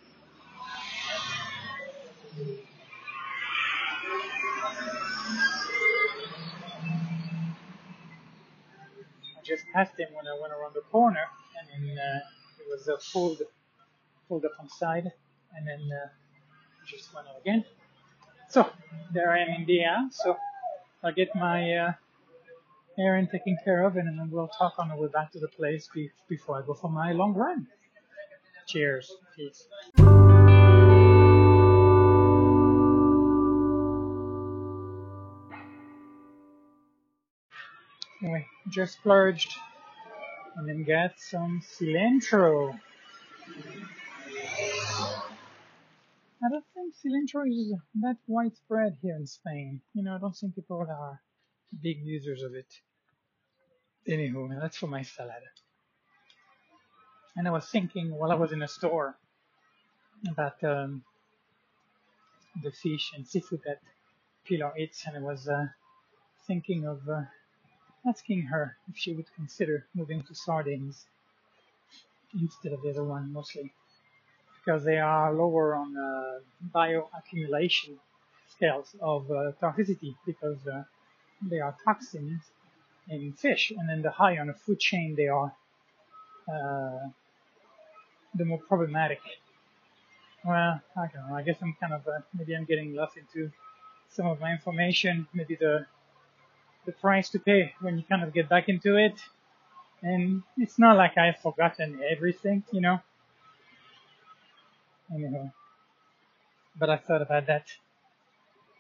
I 9.39 9.43
just 9.45 9.65
passed 9.73 9.99
him 9.99 10.09
when 10.15 10.27
I 10.27 10.39
went 10.41 10.53
around 10.53 10.75
the 10.75 10.83
corner, 10.91 11.25
and 11.75 11.99
uh, 11.99 12.03
it 12.59 12.67
was 12.69 12.89
uh, 12.89 12.97
pulled 13.13 13.43
pulled 14.29 14.45
up 14.45 14.53
on 14.61 14.69
side 14.69 15.11
and 15.57 15.67
then 15.67 15.81
uh, 15.93 16.09
just 16.87 17.13
went 17.15 17.27
out 17.27 17.41
again. 17.41 17.65
So 18.51 18.69
there 19.15 19.31
I 19.31 19.39
am 19.39 19.49
in 19.51 19.65
Dia. 19.65 20.09
So 20.11 20.37
I'll 21.05 21.13
get 21.13 21.35
my 21.37 21.73
uh, 21.73 21.93
errand 22.99 23.31
taken 23.31 23.57
care 23.65 23.87
of 23.87 23.97
and 23.97 24.09
then 24.09 24.29
we'll 24.29 24.49
talk 24.49 24.75
on 24.81 24.89
the 24.89 24.97
way 24.97 25.07
back 25.07 25.31
to 25.33 25.39
the 25.39 25.47
place 25.47 25.89
be- 25.95 26.11
before 26.29 26.59
I 26.61 26.67
go 26.67 26.75
for 26.75 26.91
my 26.91 27.13
long 27.13 27.33
run. 27.35 27.69
Cheers. 28.67 29.15
Peace. 29.37 29.69
Anyway, 38.23 38.47
just 38.69 38.95
splurged 38.95 39.55
and 40.57 40.69
then 40.69 40.83
got 40.83 41.13
some 41.21 41.63
cilantro. 41.63 42.79
I 46.43 46.49
don't 46.49 46.65
think 46.75 46.95
cilantro 46.95 47.47
is 47.51 47.75
that 48.01 48.17
widespread 48.27 48.97
here 49.03 49.17
in 49.17 49.27
Spain. 49.27 49.83
You 49.95 50.05
know, 50.05 50.15
I 50.15 50.19
don't 50.19 50.35
think 50.35 50.55
people 50.55 50.79
are 50.79 51.21
big 51.83 51.99
users 52.03 52.43
of 52.43 52.55
it. 52.55 52.73
Anywho, 54.09 54.59
that's 54.61 54.79
for 54.79 54.87
my 54.87 55.03
salad. 55.03 55.43
And 57.37 57.47
I 57.47 57.51
was 57.51 57.69
thinking 57.69 58.11
while 58.11 58.33
I 58.33 58.37
was 58.37 58.53
in 58.53 58.61
the 58.61 58.69
store 58.69 59.19
about 60.29 60.63
um, 60.65 61.05
the 62.63 62.73
fish 62.73 63.13
and 63.15 63.27
seafood 63.27 63.61
that 63.67 63.81
Pilar 64.49 64.77
eats, 64.79 65.07
and 65.07 65.17
I 65.17 65.21
was 65.21 65.47
uh, 65.47 65.67
thinking 66.47 66.87
of 66.87 67.07
uh, 67.09 67.23
asking 68.07 68.43
her 68.43 68.77
if 68.89 68.97
she 68.97 69.13
would 69.15 69.27
consider 69.37 69.87
moving 69.95 70.23
to 70.23 70.35
sardines 70.35 71.07
instead 72.41 72.73
of 72.73 72.83
the 72.83 72.91
other 72.91 73.05
one 73.05 73.33
mostly 73.33 73.73
because 74.65 74.85
they 74.85 74.99
are 74.99 75.33
lower 75.33 75.75
on 75.75 75.97
uh, 75.97 76.39
bioaccumulation 76.75 77.97
scales 78.49 78.95
of 79.01 79.31
uh, 79.31 79.53
toxicity 79.63 80.15
because 80.27 80.59
uh, 80.67 80.83
they 81.43 81.61
are 81.61 81.75
toxins 81.85 82.43
in 83.09 83.33
fish 83.33 83.73
and 83.77 83.89
then 83.89 84.03
the 84.03 84.11
higher 84.11 84.41
on 84.41 84.49
the 84.49 84.55
food 84.55 84.79
chain 84.79 85.15
they 85.17 85.29
are 85.29 85.53
uh, 86.53 87.09
the 88.35 88.45
more 88.45 88.61
problematic 88.69 89.21
well 90.45 90.81
I 90.97 91.07
don't 91.13 91.29
know 91.29 91.37
I 91.37 91.43
guess 91.43 91.57
I'm 91.63 91.75
kind 91.81 91.93
of 91.93 92.07
uh, 92.07 92.21
maybe 92.37 92.55
I'm 92.55 92.65
getting 92.65 92.95
lost 92.95 93.17
into 93.17 93.51
some 94.11 94.27
of 94.27 94.41
my 94.41 94.53
information 94.53 95.27
maybe 95.33 95.57
the 95.57 95.87
the 96.87 96.93
price 96.93 97.29
to 97.31 97.39
pay 97.39 97.73
when 97.81 97.99
you 97.99 98.05
kind 98.05 98.23
of 98.23 98.33
get 98.33 98.49
back 98.49 98.69
into 98.69 98.97
it. 98.97 99.21
And 100.03 100.43
it's 100.57 100.79
not 100.79 100.97
like 100.97 101.19
I've 101.19 101.39
forgotten 101.39 102.01
everything, 102.11 102.65
you 102.73 102.81
know. 102.81 103.01
Anyway, 105.13 105.51
but 106.79 106.91
I 106.91 106.97
thought 106.97 107.23
about 107.23 107.47
that 107.47 107.67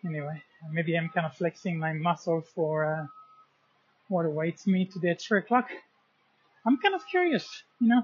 anyway. 0.04 0.42
Maybe 0.72 0.96
I'm 0.96 1.08
kind 1.08 1.26
of 1.26 1.36
flexing 1.36 1.78
my 1.78 1.92
muscle 1.92 2.42
for 2.54 2.84
uh, 2.84 3.06
what 4.08 4.26
awaits 4.26 4.66
me 4.66 4.84
today 4.86 5.10
at 5.10 5.20
3 5.20 5.40
o'clock. 5.40 5.70
I'm 6.66 6.78
kind 6.78 6.94
of 6.94 7.06
curious, 7.06 7.62
you 7.80 7.88
know. 7.88 8.02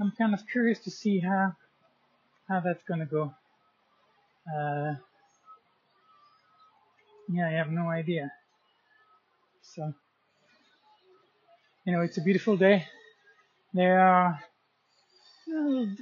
I'm 0.00 0.12
kind 0.18 0.34
of 0.34 0.40
curious 0.50 0.80
to 0.80 0.90
see 0.90 1.20
how 1.20 1.54
how 2.48 2.60
that's 2.60 2.82
gonna 2.84 3.06
go. 3.06 3.34
Uh, 4.54 4.94
yeah, 7.28 7.48
I 7.48 7.52
have 7.52 7.70
no 7.70 7.88
idea. 7.88 8.30
So, 9.62 9.92
you 11.86 11.92
know, 11.92 12.02
it's 12.02 12.18
a 12.18 12.22
beautiful 12.22 12.56
day. 12.56 12.86
There 13.72 14.00
are 14.00 14.40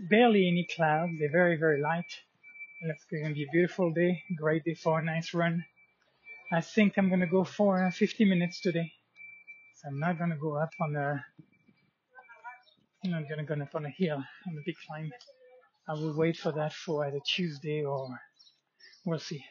barely 0.08 0.48
any 0.48 0.66
clouds. 0.74 1.12
They're 1.18 1.30
very, 1.30 1.56
very 1.56 1.80
light. 1.80 2.06
It's 2.82 3.04
going 3.04 3.28
to 3.28 3.34
be 3.34 3.44
a 3.44 3.52
beautiful 3.52 3.92
day. 3.92 4.22
Great 4.36 4.64
day 4.64 4.74
for 4.74 4.98
a 4.98 5.04
nice 5.04 5.34
run. 5.34 5.64
I 6.52 6.60
think 6.60 6.94
I'm 6.96 7.08
going 7.08 7.20
to 7.20 7.26
go 7.26 7.44
for 7.44 7.90
50 7.90 8.24
minutes 8.24 8.60
today. 8.60 8.92
So 9.76 9.88
I'm 9.88 9.98
not 9.98 10.18
going 10.18 10.30
to 10.30 10.36
go 10.36 10.56
up 10.56 10.70
on 10.80 10.96
a, 10.96 11.24
I'm 13.04 13.10
not 13.10 13.28
going 13.28 13.38
to 13.38 13.44
go 13.44 13.60
up 13.62 13.74
on 13.74 13.86
a 13.86 13.90
hill 13.90 14.16
on 14.16 14.58
a 14.58 14.62
big 14.64 14.76
climb. 14.86 15.10
I 15.88 15.94
will 15.94 16.16
wait 16.16 16.36
for 16.36 16.52
that 16.52 16.72
for 16.72 17.04
either 17.06 17.20
Tuesday 17.26 17.84
or 17.84 18.08
we'll 19.04 19.18
see. 19.18 19.44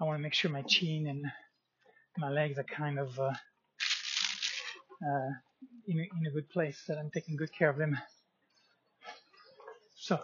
I 0.00 0.04
want 0.04 0.18
to 0.18 0.22
make 0.22 0.34
sure 0.34 0.50
my 0.50 0.62
chin 0.62 1.06
and 1.06 1.24
my 2.18 2.30
legs 2.30 2.58
are 2.58 2.64
kind 2.64 2.98
of 2.98 3.18
uh, 3.18 3.32
uh, 5.06 5.30
in, 5.86 5.98
a, 5.98 6.02
in 6.02 6.26
a 6.28 6.30
good 6.32 6.48
place, 6.50 6.82
that 6.88 6.98
I'm 6.98 7.10
taking 7.10 7.36
good 7.36 7.50
care 7.56 7.70
of 7.70 7.78
them. 7.78 7.96
So, 10.04 10.20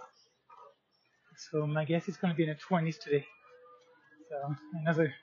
so 1.39 1.67
my 1.67 1.87
guess 1.87 2.07
is 2.07 2.19
going 2.19 2.35
to 2.35 2.37
be 2.37 2.43
in 2.43 2.51
the 2.51 2.55
20s 2.55 2.99
today. 2.99 3.25
So 4.29 4.55
another 4.75 5.15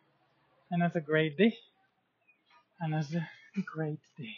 another 0.71 0.99
great 0.99 1.37
day. 1.37 1.55
Another 2.81 3.29
great 3.75 3.99
day. 4.17 4.33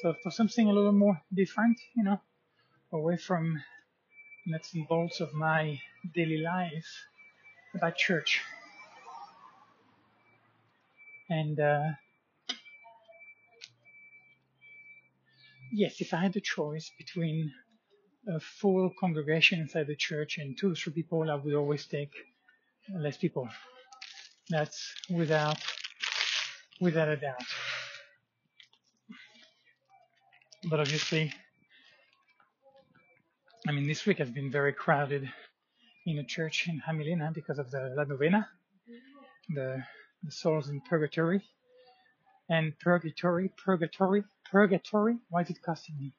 So 0.00 0.14
for 0.22 0.30
something 0.30 0.66
a 0.66 0.72
little 0.72 0.92
more 0.92 1.20
different, 1.34 1.78
you 1.94 2.04
know, 2.04 2.22
away 2.90 3.18
from 3.18 3.62
nuts 4.46 4.72
and 4.72 4.88
bolts 4.88 5.20
of 5.20 5.34
my 5.34 5.78
daily 6.14 6.38
life 6.38 7.04
about 7.74 7.96
church. 7.98 8.40
And 11.28 11.60
uh, 11.60 11.88
yes, 15.72 16.00
if 16.00 16.14
I 16.14 16.18
had 16.18 16.32
the 16.32 16.40
choice 16.40 16.90
between 16.98 17.52
a 18.28 18.40
full 18.40 18.90
congregation 19.00 19.60
inside 19.60 19.86
the 19.86 19.96
church 19.96 20.38
and 20.38 20.56
two 20.58 20.72
or 20.72 20.74
three 20.74 20.92
people, 20.92 21.30
I 21.30 21.34
would 21.34 21.54
always 21.54 21.86
take 21.86 22.12
less 22.94 23.16
people. 23.16 23.48
That's 24.48 24.92
without 25.10 25.58
without 26.80 27.08
a 27.08 27.16
doubt. 27.16 27.42
But 30.70 30.80
obviously, 30.80 31.32
I 33.66 33.72
mean, 33.72 33.86
this 33.86 34.06
week 34.06 34.18
has 34.18 34.30
been 34.30 34.50
very 34.50 34.72
crowded 34.72 35.28
in 36.06 36.18
a 36.18 36.24
church 36.24 36.68
in 36.68 36.80
Jamilena 36.80 37.34
because 37.34 37.58
of 37.58 37.70
the 37.70 37.94
La 37.96 38.04
Novena, 38.04 38.48
the, 39.54 39.82
the 40.22 40.30
souls 40.30 40.68
in 40.68 40.80
purgatory. 40.80 41.42
And 42.48 42.78
purgatory, 42.78 43.50
purgatory, 43.62 44.24
purgatory. 44.50 45.18
Why 45.28 45.42
is 45.42 45.50
it 45.50 45.62
costing 45.62 45.96
me? 45.98 46.12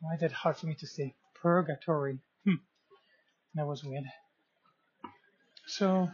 Why 0.00 0.14
is 0.14 0.20
that 0.20 0.32
hard 0.32 0.56
for 0.56 0.66
me 0.66 0.74
to 0.74 0.86
say? 0.86 1.14
Purgatory. 1.34 2.18
Hmm. 2.44 2.56
That 3.54 3.66
was 3.66 3.82
weird. 3.82 4.04
So, 5.66 6.10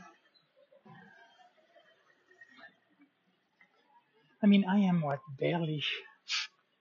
I 4.43 4.47
mean, 4.47 4.65
I 4.69 4.79
am 4.81 5.01
what 5.01 5.21
barely. 5.39 5.83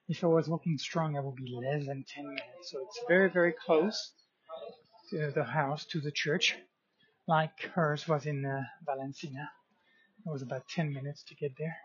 If 0.09 0.23
I 0.23 0.27
was 0.27 0.47
walking 0.49 0.77
strong, 0.77 1.17
I 1.17 1.21
would 1.21 1.35
be 1.35 1.55
less 1.55 1.85
than 1.85 2.03
10 2.07 2.25
minutes. 2.25 2.71
So 2.71 2.79
it's 2.83 2.99
very, 3.07 3.29
very 3.29 3.53
close 3.65 4.11
to 5.09 5.31
the 5.31 5.43
house, 5.43 5.85
to 5.85 6.01
the 6.01 6.11
church, 6.11 6.55
like 7.27 7.61
hers 7.73 8.07
was 8.07 8.25
in 8.25 8.45
uh, 8.45 8.63
Valencia. 8.85 9.49
It 10.25 10.29
was 10.29 10.41
about 10.41 10.67
10 10.67 10.93
minutes 10.93 11.23
to 11.23 11.35
get 11.35 11.57
there. 11.57 11.75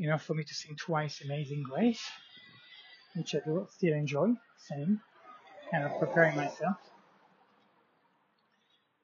Enough 0.00 0.22
for 0.22 0.34
me 0.34 0.44
to 0.44 0.54
sing 0.54 0.76
twice 0.76 1.22
Amazing 1.24 1.64
Grace, 1.68 2.00
which 3.16 3.34
I 3.34 3.40
do 3.44 3.66
still 3.70 3.94
enjoy 3.94 4.28
singing, 4.56 5.00
kind 5.72 5.84
of 5.84 5.98
preparing 5.98 6.36
myself. 6.36 6.76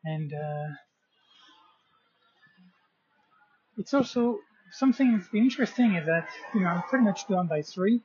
And 0.04 0.32
uh, 0.32 0.68
it's 3.76 3.92
also 3.92 4.38
something 4.70 5.16
that's 5.16 5.28
been 5.28 5.42
interesting 5.42 5.96
is 5.96 6.06
that, 6.06 6.28
you 6.54 6.60
know, 6.60 6.68
I'm 6.68 6.82
pretty 6.82 7.04
much 7.04 7.26
done 7.26 7.48
by 7.48 7.62
three. 7.62 8.00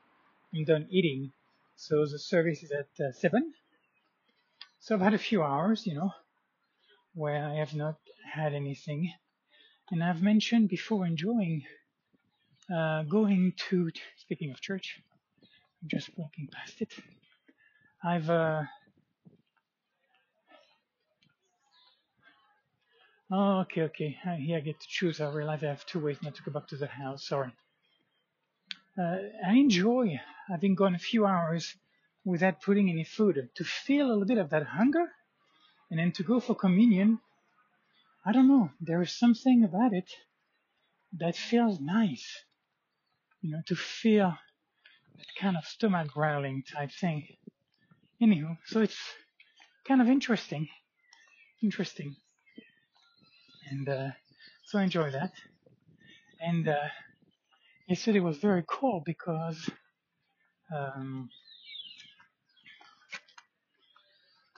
I'm 0.56 0.66
done 0.66 0.88
eating. 0.90 1.32
So 1.76 2.08
the 2.08 2.18
service 2.18 2.64
is 2.64 2.72
at 2.72 3.06
uh, 3.06 3.12
seven. 3.12 3.54
So 4.80 4.96
I've 4.96 5.02
had 5.02 5.14
a 5.14 5.20
few 5.20 5.44
hours, 5.44 5.86
you 5.86 5.94
know, 5.94 6.12
where 7.14 7.46
I 7.46 7.56
have 7.56 7.76
not 7.76 7.98
had 8.34 8.56
anything. 8.56 9.14
And 9.92 10.04
I've 10.04 10.24
mentioned 10.24 10.70
before 10.70 11.06
enjoying 11.06 11.64
uh, 12.74 13.04
going 13.04 13.54
to, 13.70 13.92
speaking 14.18 14.52
of 14.52 14.62
church, 14.62 15.02
I'm 15.82 15.90
just 15.90 16.10
walking 16.18 16.48
past 16.52 16.82
it. 16.82 16.94
I've, 18.04 18.30
uh, 18.30 18.64
Oh, 23.32 23.60
okay, 23.60 23.84
okay. 23.84 24.18
Here 24.40 24.58
I 24.58 24.60
get 24.60 24.80
to 24.80 24.88
choose. 24.88 25.22
I 25.22 25.30
realize 25.30 25.64
I 25.64 25.68
have 25.68 25.86
two 25.86 26.00
ways 26.00 26.18
not 26.24 26.34
to 26.36 26.42
go 26.42 26.52
back 26.52 26.68
to 26.70 26.78
the 26.78 26.88
house. 26.88 27.28
Sorry. 27.28 27.52
Uh, 28.98 29.18
I 29.48 29.54
enjoy 29.54 30.20
having 30.48 30.74
gone 30.74 30.96
a 30.96 31.00
few 31.00 31.28
hours 31.28 31.76
without 32.26 32.62
putting 32.62 32.90
any 32.90 33.04
food 33.04 33.50
to 33.56 33.64
feel 33.64 34.08
a 34.08 34.10
little 34.10 34.26
bit 34.26 34.40
of 34.40 34.50
that 34.50 34.66
hunger 34.66 35.12
and 35.92 36.00
then 36.00 36.12
to 36.14 36.24
go 36.24 36.40
for 36.40 36.56
communion. 36.56 37.20
I 38.26 38.32
don't 38.32 38.48
know. 38.48 38.72
There 38.82 39.02
is 39.04 39.12
something 39.12 39.64
about 39.64 39.94
it 39.94 40.10
that 41.14 41.36
feels 41.36 41.80
nice. 41.80 42.44
You 43.42 43.52
know, 43.52 43.62
to 43.68 43.76
feel 43.76 44.38
that 45.18 45.26
kind 45.40 45.58
of 45.58 45.66
stomach 45.66 46.10
growling 46.10 46.64
type 46.64 46.92
thing. 46.92 47.28
Anywho, 48.22 48.58
so 48.66 48.82
it's 48.82 48.98
kind 49.88 50.02
of 50.02 50.08
interesting. 50.10 50.68
Interesting 51.64 52.16
and 53.70 53.88
uh, 53.88 54.10
so 54.66 54.80
I 54.80 54.84
enjoy 54.84 55.12
that. 55.12 55.32
And 56.40 56.68
uh, 56.68 56.88
yesterday 57.88 58.20
was 58.20 58.38
very 58.38 58.64
cool 58.68 59.02
because 59.06 59.70
um, 60.76 61.30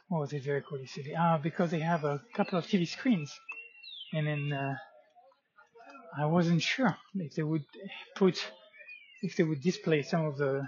what 0.07 0.21
was 0.21 0.33
it 0.33 0.43
very 0.43 0.61
cold 0.61 0.81
yesterday? 0.81 1.15
Ah, 1.17 1.37
because 1.37 1.71
they 1.71 1.79
have 1.79 2.03
a 2.03 2.21
couple 2.35 2.59
of 2.59 2.65
TV 2.65 2.87
screens, 2.87 3.31
and 4.13 4.27
then 4.27 4.53
uh, 4.53 4.75
I 6.17 6.25
wasn't 6.25 6.61
sure 6.61 6.95
if 7.15 7.33
they 7.35 7.43
would 7.43 7.65
put 8.15 8.37
if 9.21 9.35
they 9.35 9.43
would 9.43 9.61
display 9.61 10.01
some 10.01 10.25
of 10.25 10.37
the 10.37 10.67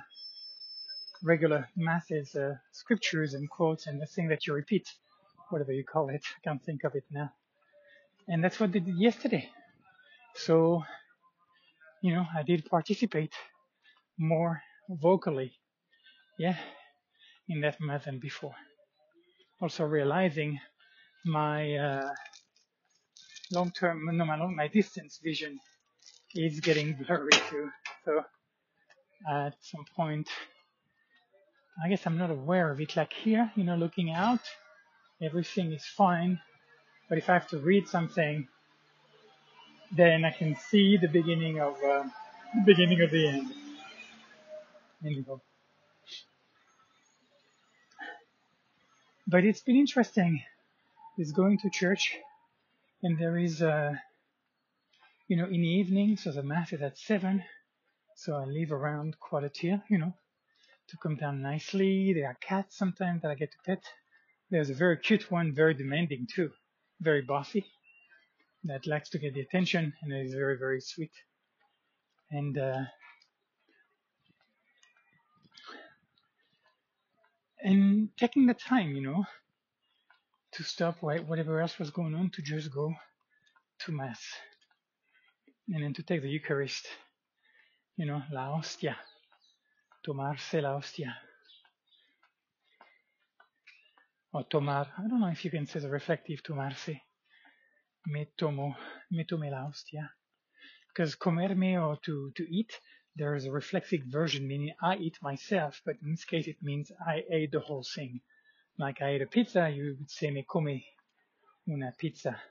regular 1.23 1.69
masses 1.75 2.35
uh, 2.35 2.55
scriptures 2.71 3.33
and 3.33 3.49
quotes 3.49 3.87
and 3.87 4.01
the 4.01 4.05
thing 4.05 4.27
that 4.27 4.45
you 4.45 4.53
repeat, 4.53 4.87
whatever 5.49 5.71
you 5.71 5.83
call 5.83 6.09
it. 6.09 6.23
I 6.37 6.39
can't 6.43 6.63
think 6.63 6.83
of 6.83 6.95
it 6.95 7.05
now 7.11 7.31
and 8.27 8.43
that's 8.43 8.59
what 8.59 8.71
they 8.71 8.79
did 8.79 8.97
yesterday. 8.97 9.49
So, 10.35 10.83
you 12.01 12.13
know, 12.13 12.25
I 12.35 12.43
did 12.43 12.65
participate 12.65 13.33
more 14.17 14.61
vocally, 14.89 15.53
yeah, 16.39 16.57
in 17.47 17.61
that 17.61 17.79
mass 17.79 18.05
than 18.05 18.19
before. 18.19 18.55
Also 19.61 19.83
realizing 19.83 20.59
my 21.25 21.75
uh, 21.75 22.09
long-term, 23.51 24.05
no, 24.17 24.25
my, 24.25 24.37
long, 24.37 24.55
my 24.55 24.67
distance 24.67 25.19
vision 25.23 25.59
is 26.35 26.59
getting 26.59 26.93
blurry 27.07 27.31
too. 27.49 27.69
So 28.05 28.23
at 29.29 29.55
some 29.61 29.85
point, 29.95 30.29
I 31.83 31.89
guess 31.89 32.05
I'm 32.05 32.17
not 32.17 32.31
aware 32.31 32.71
of 32.71 32.79
it. 32.79 32.95
Like 32.95 33.13
here, 33.13 33.51
you 33.55 33.63
know, 33.63 33.75
looking 33.75 34.11
out, 34.11 34.41
everything 35.21 35.71
is 35.71 35.85
fine 35.85 36.39
but 37.13 37.17
if 37.17 37.29
I 37.29 37.33
have 37.33 37.47
to 37.49 37.59
read 37.59 37.87
something, 37.87 38.47
then 39.95 40.25
I 40.25 40.31
can 40.31 40.55
see 40.55 40.97
the 40.97 41.07
beginning 41.07 41.59
of 41.59 41.75
uh, 41.83 42.05
the 42.55 42.63
beginning 42.65 43.01
of 43.01 43.11
the 43.11 43.27
end. 43.27 43.53
Anyway. 45.05 45.37
But 49.27 49.43
it's 49.43 49.61
been 49.61 49.75
interesting. 49.75 50.41
Is 51.19 51.31
going 51.31 51.59
to 51.59 51.69
church, 51.69 52.17
and 53.03 53.19
there 53.19 53.37
is 53.37 53.61
uh, 53.61 53.93
you 55.27 55.37
know, 55.37 55.45
in 55.45 55.61
the 55.61 55.67
evening, 55.67 56.17
so 56.17 56.31
the 56.31 56.41
mass 56.41 56.73
is 56.73 56.81
at 56.81 56.97
seven, 56.97 57.43
so 58.23 58.37
I 58.37 58.45
leave 58.45 58.71
around 58.71 59.19
quarter 59.19 59.49
till, 59.49 59.81
you 59.89 59.97
know, 59.97 60.13
to 60.87 60.97
come 60.97 61.17
down 61.17 61.41
nicely. 61.41 62.13
There 62.13 62.27
are 62.27 62.37
cats 62.39 62.77
sometimes 62.77 63.21
that 63.21 63.31
I 63.31 63.35
get 63.35 63.51
to 63.51 63.57
pet 63.65 63.83
There's 64.49 64.69
a 64.69 64.73
very 64.73 64.97
cute 64.97 65.29
one, 65.29 65.53
very 65.53 65.73
demanding 65.73 66.27
too, 66.33 66.51
very 67.01 67.21
bossy, 67.21 67.65
that 68.63 68.87
likes 68.87 69.09
to 69.09 69.19
get 69.19 69.33
the 69.33 69.41
attention 69.41 69.93
and 70.01 70.13
is 70.13 70.33
very, 70.33 70.57
very 70.57 70.79
sweet. 70.79 71.11
And 72.31 72.57
uh, 72.57 72.83
and 77.61 78.09
taking 78.17 78.45
the 78.45 78.53
time, 78.53 78.95
you 78.95 79.01
know, 79.01 79.25
to 80.53 80.63
stop 80.63 81.01
whatever 81.01 81.59
else 81.59 81.77
was 81.77 81.89
going 81.89 82.15
on 82.15 82.29
to 82.29 82.41
just 82.41 82.73
go 82.73 82.93
to 83.79 83.91
mass 83.91 84.21
and 85.67 85.83
then 85.83 85.93
to 85.95 86.03
take 86.03 86.21
the 86.21 86.29
Eucharist, 86.29 86.87
you 87.95 88.05
know, 88.05 88.23
la 88.31 88.55
hostia, 88.55 88.97
tomarse 90.03 90.61
la 90.61 90.75
hostia. 90.75 91.15
Or 94.33 94.43
tomar, 94.49 94.87
I 94.97 95.07
don't 95.07 95.19
know 95.19 95.27
if 95.27 95.45
you 95.45 95.51
can 95.51 95.67
say 95.67 95.79
the 95.79 95.89
reflective 95.89 96.41
tomarse. 96.41 96.99
Me 98.07 98.27
tomo, 98.35 98.75
me 99.11 99.25
tome 99.25 99.49
la 99.51 99.67
hostia. 99.67 100.09
Because 100.87 101.15
comerme 101.15 101.79
or 101.79 101.97
to, 102.03 102.31
to 102.35 102.43
eat, 102.51 102.79
there 103.15 103.35
is 103.35 103.45
a 103.45 103.51
reflexive 103.51 104.01
version 104.07 104.47
meaning 104.47 104.73
I 104.81 104.95
eat 104.95 105.17
myself, 105.21 105.79
but 105.85 105.97
in 106.01 106.11
this 106.11 106.25
case 106.25 106.47
it 106.47 106.57
means 106.63 106.91
I 107.05 107.23
ate 107.31 107.51
the 107.51 107.59
whole 107.59 107.85
thing. 107.95 108.21
Like 108.79 109.03
I 109.03 109.09
ate 109.09 109.21
a 109.21 109.27
pizza, 109.27 109.69
you 109.69 109.97
would 109.99 110.09
say 110.09 110.31
me 110.31 110.43
come 110.51 110.81
una 111.69 111.93
pizza. 111.95 112.41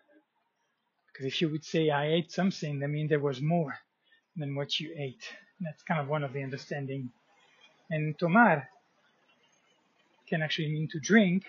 Because 1.08 1.26
if 1.26 1.40
you 1.42 1.50
would 1.50 1.64
say 1.64 1.90
I 1.90 2.06
ate 2.06 2.30
something, 2.30 2.78
that 2.78 2.88
means 2.88 3.10
there 3.10 3.18
was 3.18 3.42
more 3.42 3.74
than 4.36 4.54
what 4.54 4.80
you 4.80 4.94
ate. 4.98 5.24
That's 5.60 5.82
kind 5.82 6.00
of 6.00 6.08
one 6.08 6.24
of 6.24 6.32
the 6.32 6.42
understanding. 6.42 7.10
And 7.90 8.18
tomar 8.18 8.68
can 10.28 10.42
actually 10.42 10.68
mean 10.68 10.88
to 10.92 11.00
drink 11.00 11.44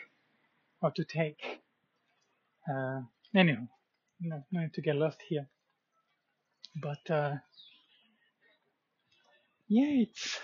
or 0.81 0.91
to 0.91 1.03
take. 1.03 1.61
Uh, 2.69 3.01
anyhow, 3.35 3.67
no, 4.21 4.43
no 4.51 4.61
need 4.61 4.73
to 4.73 4.81
get 4.81 4.95
lost 4.95 5.21
here. 5.27 5.47
But 6.75 7.09
uh, 7.09 7.35
yeah, 9.67 10.03
it's 10.03 10.39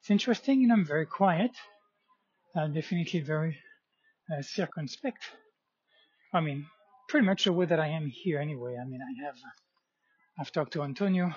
it's 0.00 0.10
interesting, 0.10 0.62
and 0.62 0.72
I'm 0.72 0.86
very 0.86 1.06
quiet. 1.06 1.50
Uh, 2.56 2.68
definitely 2.68 3.20
very 3.20 3.58
uh, 4.32 4.42
circumspect. 4.42 5.22
I 6.32 6.40
mean, 6.40 6.66
pretty 7.08 7.26
much 7.26 7.46
way 7.46 7.66
that 7.66 7.80
I 7.80 7.88
am 7.88 8.06
here 8.06 8.38
anyway. 8.38 8.76
I 8.80 8.84
mean, 8.86 9.00
I 9.02 9.24
have 9.26 9.36
I've 10.38 10.52
talked 10.52 10.72
to 10.74 10.82
Antonio 10.82 11.34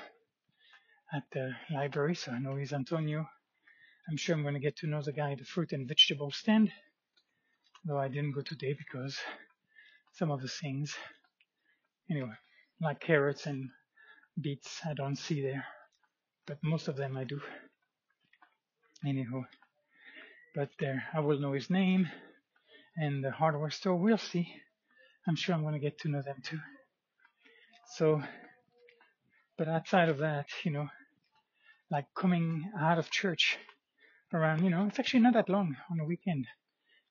at 1.13 1.23
the 1.31 1.51
library, 1.71 2.15
so 2.15 2.31
I 2.31 2.39
know 2.39 2.55
he's 2.55 2.73
Antonio. 2.73 3.27
I'm 4.09 4.17
sure 4.17 4.35
I'm 4.35 4.41
going 4.41 4.55
to 4.55 4.59
get 4.59 4.77
to 4.77 4.87
know 4.87 5.01
the 5.01 5.13
guy 5.13 5.31
at 5.31 5.37
the 5.37 5.45
fruit 5.45 5.71
and 5.71 5.87
vegetable 5.87 6.31
stand, 6.31 6.71
though 7.85 7.99
I 7.99 8.07
didn't 8.07 8.31
go 8.31 8.41
today 8.41 8.75
because 8.77 9.17
some 10.13 10.31
of 10.31 10.41
the 10.41 10.47
things, 10.47 10.95
anyway, 12.09 12.33
like 12.81 12.99
carrots 12.99 13.45
and 13.45 13.69
beets, 14.41 14.81
I 14.85 14.93
don't 14.93 15.15
see 15.15 15.41
there, 15.41 15.65
but 16.47 16.57
most 16.63 16.87
of 16.87 16.95
them 16.97 17.15
I 17.15 17.25
do. 17.25 17.39
Anyhow, 19.05 19.43
but 20.55 20.69
there, 20.79 21.03
I 21.13 21.19
will 21.19 21.39
know 21.39 21.53
his 21.53 21.69
name, 21.69 22.09
and 22.97 23.23
the 23.23 23.31
hardware 23.31 23.69
store, 23.69 23.95
we'll 23.95 24.17
see. 24.17 24.47
I'm 25.27 25.35
sure 25.35 25.53
I'm 25.53 25.61
going 25.61 25.73
to 25.73 25.79
get 25.79 25.99
to 25.99 26.09
know 26.09 26.21
them 26.21 26.41
too. 26.43 26.59
So, 27.95 28.21
but 29.57 29.67
outside 29.67 30.09
of 30.09 30.17
that, 30.19 30.47
you 30.63 30.71
know, 30.71 30.87
like 31.93 32.07
coming 32.15 32.71
out 32.77 32.97
of 32.97 33.11
church 33.11 33.59
around, 34.33 34.63
you 34.63 34.71
know, 34.71 34.87
it's 34.87 34.97
actually 34.97 35.19
not 35.19 35.35
that 35.35 35.47
long 35.47 35.77
on 35.91 35.97
the 35.97 36.03
weekend. 36.03 36.47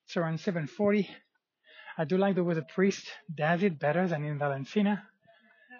It's 0.04 0.16
around 0.16 0.38
7:40. 0.40 1.08
I 1.96 2.04
do 2.04 2.18
like 2.18 2.34
the 2.34 2.42
way 2.42 2.54
the 2.54 2.62
priest 2.62 3.06
does 3.32 3.62
it 3.62 3.78
better 3.78 4.08
than 4.08 4.24
in 4.24 4.38
Valencia. 4.38 5.08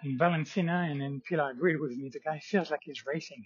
In 0.03 0.17
Valencia 0.17 0.63
and 0.63 1.01
in 1.01 1.21
Pilar 1.21 1.51
agreed 1.51 1.81
with 1.81 1.91
me. 1.91 2.09
The 2.13 2.21
guy 2.21 2.39
feels 2.39 2.71
like 2.71 2.79
he's 2.83 3.05
racing. 3.05 3.43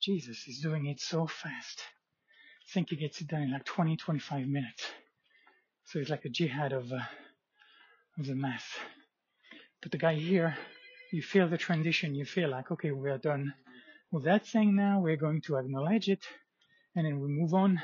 Jesus, 0.00 0.42
he's 0.42 0.60
doing 0.60 0.86
it 0.86 1.00
so 1.00 1.28
fast. 1.28 1.78
I 2.66 2.68
think 2.72 2.90
he 2.90 2.96
gets 2.96 3.20
it 3.20 3.28
done 3.28 3.42
in 3.42 3.52
like 3.52 3.64
20, 3.64 3.96
25 3.96 4.48
minutes. 4.48 4.84
So 5.84 6.00
it's 6.00 6.10
like 6.10 6.24
a 6.24 6.30
jihad 6.30 6.72
of 6.72 6.92
uh, 6.92 6.98
of 8.18 8.26
the 8.26 8.34
mass. 8.34 8.64
But 9.80 9.92
the 9.92 9.98
guy 9.98 10.14
here, 10.14 10.56
you 11.12 11.22
feel 11.22 11.48
the 11.48 11.58
transition. 11.58 12.16
You 12.16 12.24
feel 12.24 12.50
like, 12.50 12.72
okay, 12.72 12.90
we 12.90 13.08
are 13.10 13.18
done 13.18 13.54
with 14.10 14.24
that 14.24 14.46
saying 14.46 14.76
now. 14.76 15.00
We're 15.00 15.16
going 15.16 15.40
to 15.42 15.56
acknowledge 15.56 16.08
it, 16.08 16.24
and 16.94 17.06
then 17.06 17.20
we 17.20 17.28
move 17.28 17.54
on. 17.54 17.80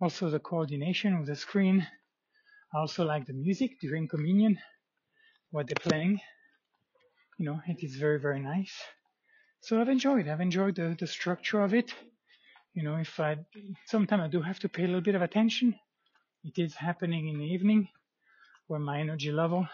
Also, 0.00 0.30
the 0.30 0.40
coordination 0.40 1.18
with 1.18 1.28
the 1.28 1.36
screen. 1.36 1.86
I 2.74 2.78
also 2.78 3.04
like 3.04 3.26
the 3.26 3.32
music 3.32 3.80
during 3.80 4.08
communion, 4.08 4.58
what 5.50 5.66
they're 5.68 5.90
playing. 5.90 6.20
You 7.38 7.46
know, 7.46 7.60
it 7.66 7.82
is 7.82 7.96
very, 7.96 8.20
very 8.20 8.40
nice. 8.40 8.74
So 9.60 9.80
I've 9.80 9.88
enjoyed. 9.88 10.28
I've 10.28 10.40
enjoyed 10.40 10.76
the, 10.76 10.96
the 10.98 11.06
structure 11.06 11.62
of 11.62 11.74
it. 11.74 11.92
You 12.74 12.82
know, 12.82 12.96
if 12.96 13.18
I 13.20 13.36
sometimes 13.86 14.22
I 14.22 14.28
do 14.28 14.42
have 14.42 14.58
to 14.60 14.68
pay 14.68 14.84
a 14.84 14.86
little 14.86 15.00
bit 15.00 15.14
of 15.14 15.22
attention. 15.22 15.74
It 16.44 16.58
is 16.58 16.74
happening 16.74 17.28
in 17.28 17.38
the 17.38 17.46
evening 17.46 17.88
where 18.66 18.80
my 18.80 19.00
energy 19.00 19.32
level, 19.32 19.66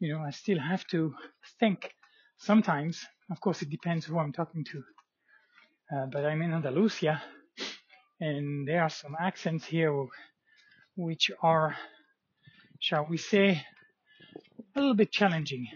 you 0.00 0.12
know, 0.12 0.20
I 0.20 0.30
still 0.30 0.58
have 0.58 0.86
to 0.88 1.14
think 1.60 1.94
sometimes. 2.38 3.06
Of 3.30 3.40
course, 3.40 3.60
it 3.62 3.68
depends 3.68 4.06
who 4.06 4.18
I'm 4.18 4.32
talking 4.32 4.64
to. 4.64 4.82
Uh, 5.94 6.06
but 6.06 6.24
I'm 6.24 6.40
in 6.42 6.52
Andalusia, 6.54 7.22
and 8.20 8.66
there 8.66 8.82
are 8.82 8.88
some 8.90 9.16
accents 9.20 9.66
here 9.66 10.06
which 10.96 11.30
are, 11.42 11.76
shall 12.80 13.06
we 13.08 13.18
say, 13.18 13.62
a 14.74 14.80
little 14.80 14.94
bit 14.94 15.12
challenging. 15.12 15.68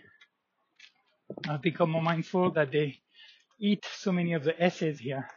I've 1.49 1.63
become 1.63 1.91
more 1.91 2.03
mindful 2.03 2.53
that 2.53 2.73
they 2.73 3.01
eat 3.61 3.87
so 3.97 4.13
many 4.13 4.33
of 4.33 4.45
the 4.45 4.61
S's 4.63 4.99
here. 4.99 5.29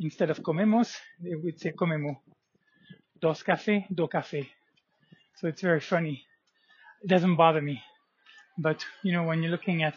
Instead 0.00 0.30
of 0.30 0.40
comemos, 0.42 0.96
they 1.22 1.34
would 1.34 1.60
say 1.60 1.72
comemo. 1.72 2.16
Dos 3.20 3.42
café, 3.42 3.86
do 3.94 4.08
café. 4.08 4.48
So 5.36 5.48
it's 5.48 5.62
very 5.62 5.80
funny. 5.80 6.24
It 7.02 7.08
doesn't 7.08 7.36
bother 7.36 7.62
me. 7.62 7.82
But, 8.58 8.84
you 9.02 9.12
know, 9.12 9.24
when 9.24 9.42
you're 9.42 9.52
looking 9.52 9.82
at 9.82 9.96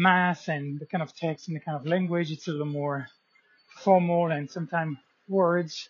mass 0.00 0.48
and 0.48 0.80
the 0.80 0.86
kind 0.86 1.02
of 1.02 1.14
text 1.14 1.48
and 1.48 1.56
the 1.56 1.60
kind 1.60 1.76
of 1.76 1.86
language, 1.86 2.32
it's 2.32 2.48
a 2.48 2.50
little 2.50 2.66
more 2.66 3.06
formal 3.84 4.30
and 4.30 4.50
sometimes 4.50 4.96
words 5.28 5.88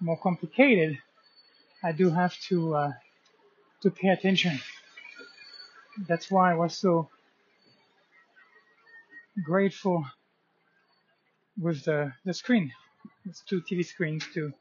more 0.00 0.18
complicated. 0.18 0.98
I 1.82 1.92
do 1.92 2.10
have 2.10 2.38
to, 2.48 2.74
uh, 2.74 2.92
to 3.82 3.90
pay 3.90 4.08
attention. 4.08 4.60
That's 6.06 6.30
why 6.30 6.52
I 6.52 6.54
was 6.56 6.76
so 6.76 7.08
grateful 9.42 10.04
with 11.58 11.84
the, 11.84 12.12
the 12.24 12.34
screen. 12.34 12.72
It's 13.24 13.42
two 13.42 13.62
TV 13.62 13.84
screens 13.84 14.24
to, 14.34 14.52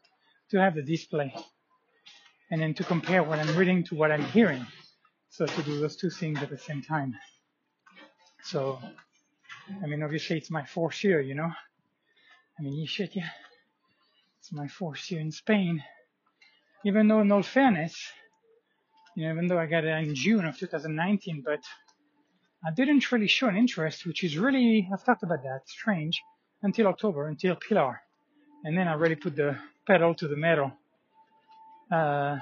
to 0.52 0.58
have 0.60 0.76
the 0.76 0.82
display 0.82 1.34
and 2.50 2.62
then 2.62 2.74
to 2.76 2.84
compare 2.84 3.22
what 3.24 3.40
I'm 3.40 3.56
reading 3.58 3.84
to 3.86 3.96
what 3.96 4.12
I'm 4.12 4.24
hearing. 4.24 4.66
So 5.30 5.46
to 5.46 5.62
do 5.64 5.80
those 5.80 5.96
two 5.98 6.10
things 6.10 6.42
at 6.42 6.50
the 6.50 6.58
same 6.58 6.82
time. 6.82 7.16
So, 8.48 8.80
I 9.84 9.88
mean, 9.88 10.04
obviously 10.04 10.38
it's 10.38 10.50
my 10.50 10.64
fourth 10.66 11.04
year, 11.04 11.20
you 11.20 11.36
know. 11.36 11.52
I 12.58 12.62
mean, 12.62 12.74
you 12.74 12.88
should, 12.88 13.14
yeah. 13.14 13.30
It's 14.40 14.54
my 14.54 14.68
fourth 14.68 15.12
year 15.12 15.20
in 15.20 15.32
Spain. 15.32 15.84
Even 16.86 17.08
though, 17.08 17.20
in 17.20 17.32
all 17.32 17.44
fairness, 17.44 17.96
you 19.16 19.26
know, 19.26 19.34
even 19.34 19.48
though 19.48 19.60
I 19.60 19.66
got 19.66 19.84
it 19.84 20.08
in 20.08 20.16
June 20.16 20.46
of 20.46 20.58
2019, 20.58 21.44
but 21.46 21.64
I 22.66 22.72
didn't 22.72 23.12
really 23.12 23.28
show 23.28 23.48
an 23.48 23.58
interest, 23.58 24.06
which 24.06 24.24
is 24.24 24.38
really, 24.38 24.88
I've 24.94 25.04
talked 25.04 25.24
about 25.24 25.44
that, 25.44 25.62
strange, 25.68 26.22
until 26.64 26.88
October, 26.88 27.28
until 27.28 27.56
Pilar. 27.56 28.02
And 28.64 28.78
then 28.78 28.88
I 28.88 28.94
really 28.94 29.16
put 29.16 29.36
the 29.36 29.58
pedal 29.86 30.16
to 30.16 30.28
the 30.28 30.38
metal 30.38 30.72
uh, 31.92 32.38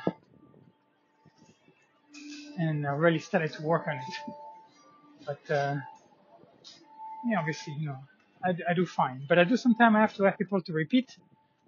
and 2.57 2.87
I 2.87 2.91
really 2.91 3.19
started 3.19 3.51
to 3.53 3.63
work 3.63 3.87
on 3.87 3.95
it. 3.97 4.35
But 5.25 5.51
uh, 5.53 5.75
yeah, 7.25 7.39
obviously, 7.39 7.73
you 7.79 7.87
know, 7.87 7.99
I, 8.43 8.55
I 8.69 8.73
do 8.73 8.85
fine. 8.85 9.25
But 9.27 9.39
I 9.39 9.43
do 9.43 9.57
sometimes 9.57 9.95
I 9.95 10.01
have 10.01 10.13
to 10.15 10.25
ask 10.25 10.37
people 10.37 10.61
to 10.61 10.73
repeat. 10.73 11.17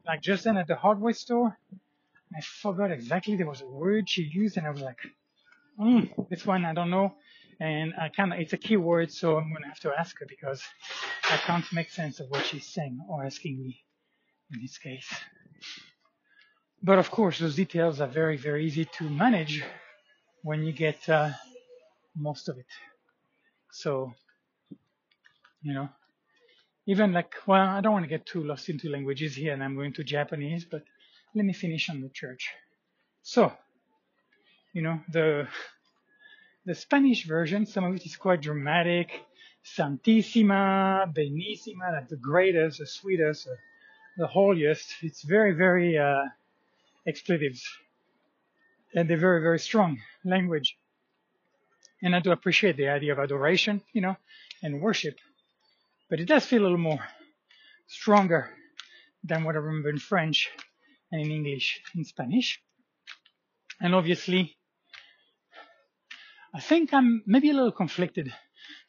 Like 0.06 0.22
just 0.22 0.46
then 0.46 0.58
at 0.58 0.68
the 0.68 0.76
hardware 0.76 1.14
store, 1.14 1.58
I 2.36 2.42
forgot 2.42 2.92
exactly 2.92 3.36
there 3.36 3.48
was 3.48 3.62
a 3.62 3.68
word 3.68 4.10
she 4.10 4.24
used, 4.24 4.58
and 4.58 4.68
I 4.68 4.72
was 4.72 4.82
like, 4.82 5.00
mm, 5.80 6.30
this 6.30 6.46
one 6.46 6.66
I 6.66 6.74
don't 6.74 6.90
know. 6.90 7.14
And 7.60 7.94
I 8.00 8.10
kind 8.10 8.34
of, 8.34 8.40
it's 8.40 8.54
a 8.54 8.58
keyword, 8.58 9.12
so 9.12 9.38
I'm 9.38 9.52
gonna 9.54 9.68
have 9.68 9.80
to 9.82 9.94
ask 9.98 10.20
her 10.20 10.26
because 10.28 10.62
I 11.26 11.38
can't 11.38 11.66
make 11.74 11.90
sense 11.90 12.20
of 12.20 12.30
what 12.30 12.46
she's 12.46 12.68
saying 12.68 13.00
or 13.10 13.26
asking 13.26 13.60
me 13.60 13.84
in 14.54 14.62
this 14.62 14.78
case. 14.78 15.08
But 16.84 17.00
of 17.00 17.12
course, 17.12 17.40
those 17.40 17.56
details 17.56 18.02
are 18.02 18.08
very, 18.08 18.38
very 18.38 18.66
easy 18.66 18.86
to 18.98 19.10
manage 19.10 19.64
when 20.44 20.64
you 20.64 20.72
get 20.72 21.10
uh, 21.10 21.32
most 22.16 22.50
of 22.50 22.58
it. 22.58 22.68
So, 23.72 24.14
you 25.62 25.74
know, 25.74 25.90
even 26.86 27.12
like, 27.12 27.34
well, 27.46 27.68
I 27.68 27.82
don't 27.82 27.94
want 27.94 28.06
to 28.06 28.10
get 28.10 28.26
too 28.26 28.44
lost 28.44 28.70
into 28.70 28.90
languages 28.90 29.36
here 29.36 29.54
and 29.54 29.64
I'm 29.64 29.76
going 29.76 29.94
to 29.94 30.04
Japanese, 30.04 30.66
but 30.66 30.84
let 31.36 31.46
me 31.46 31.54
finish 31.54 31.90
on 31.90 32.02
the 32.02 32.10
church. 32.10 32.50
So, 33.24 33.52
you 34.74 34.82
know, 34.82 35.02
the 35.12 35.48
the 36.66 36.76
Spanish 36.76 37.26
version, 37.26 37.66
some 37.66 37.86
of 37.86 37.96
it 37.96 38.06
is 38.06 38.16
quite 38.18 38.42
dramatic. 38.42 39.10
Santissima, 39.64 41.14
Benissima, 41.14 41.94
like 41.94 42.10
the 42.10 42.18
greatest, 42.18 42.80
the 42.80 42.88
sweetest, 42.88 43.48
the 44.18 44.28
holiest. 44.28 44.96
It's 45.02 45.24
very, 45.24 45.54
very 45.54 45.98
uh, 45.98 46.24
expletives. 47.06 47.64
And 48.94 49.10
they're 49.10 49.18
very, 49.18 49.42
very 49.42 49.60
strong 49.60 50.00
language. 50.24 50.78
And 52.02 52.16
I 52.16 52.20
do 52.20 52.32
appreciate 52.32 52.78
the 52.78 52.90
idea 52.90 53.14
of 53.14 53.20
adoration, 53.20 53.82
you 53.94 54.02
know, 54.02 54.16
and 54.62 54.82
worship. 54.82 55.18
But 56.10 56.20
it 56.20 56.26
does 56.26 56.46
feel 56.46 56.62
a 56.62 56.64
little 56.64 56.78
more 56.78 57.06
stronger 57.88 58.50
than 59.24 59.44
what 59.44 59.56
I 59.56 59.60
remember 59.60 59.90
in 59.90 60.00
French 60.00 60.50
and 61.12 61.22
in 61.22 61.32
English, 61.32 61.82
in 61.96 62.06
Spanish. 62.06 62.62
And 63.82 63.94
obviously, 63.94 64.56
I 66.54 66.60
think 66.62 66.94
I'm 66.94 67.24
maybe 67.26 67.50
a 67.50 67.54
little 67.54 67.72
conflicted 67.72 68.34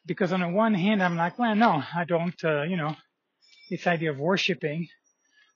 because 0.05 0.31
on 0.31 0.39
the 0.39 0.47
one 0.47 0.73
hand, 0.73 1.03
I'm 1.03 1.17
like, 1.17 1.37
well, 1.37 1.55
no, 1.55 1.83
I 1.93 2.05
don't, 2.05 2.43
uh, 2.43 2.63
you 2.63 2.77
know, 2.77 2.95
this 3.69 3.85
idea 3.85 4.11
of 4.11 4.17
worshiping. 4.17 4.87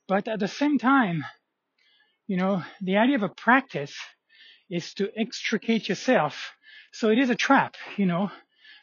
But 0.06 0.28
at 0.28 0.40
the 0.40 0.48
same 0.48 0.78
time, 0.78 1.24
you 2.26 2.36
know, 2.36 2.62
the 2.80 2.98
idea 2.98 3.16
of 3.16 3.22
a 3.22 3.28
practice 3.28 3.94
is 4.70 4.94
to 4.94 5.10
extricate 5.18 5.88
yourself. 5.88 6.52
So 6.92 7.08
it 7.08 7.18
is 7.18 7.30
a 7.30 7.34
trap, 7.34 7.74
you 7.96 8.06
know, 8.06 8.30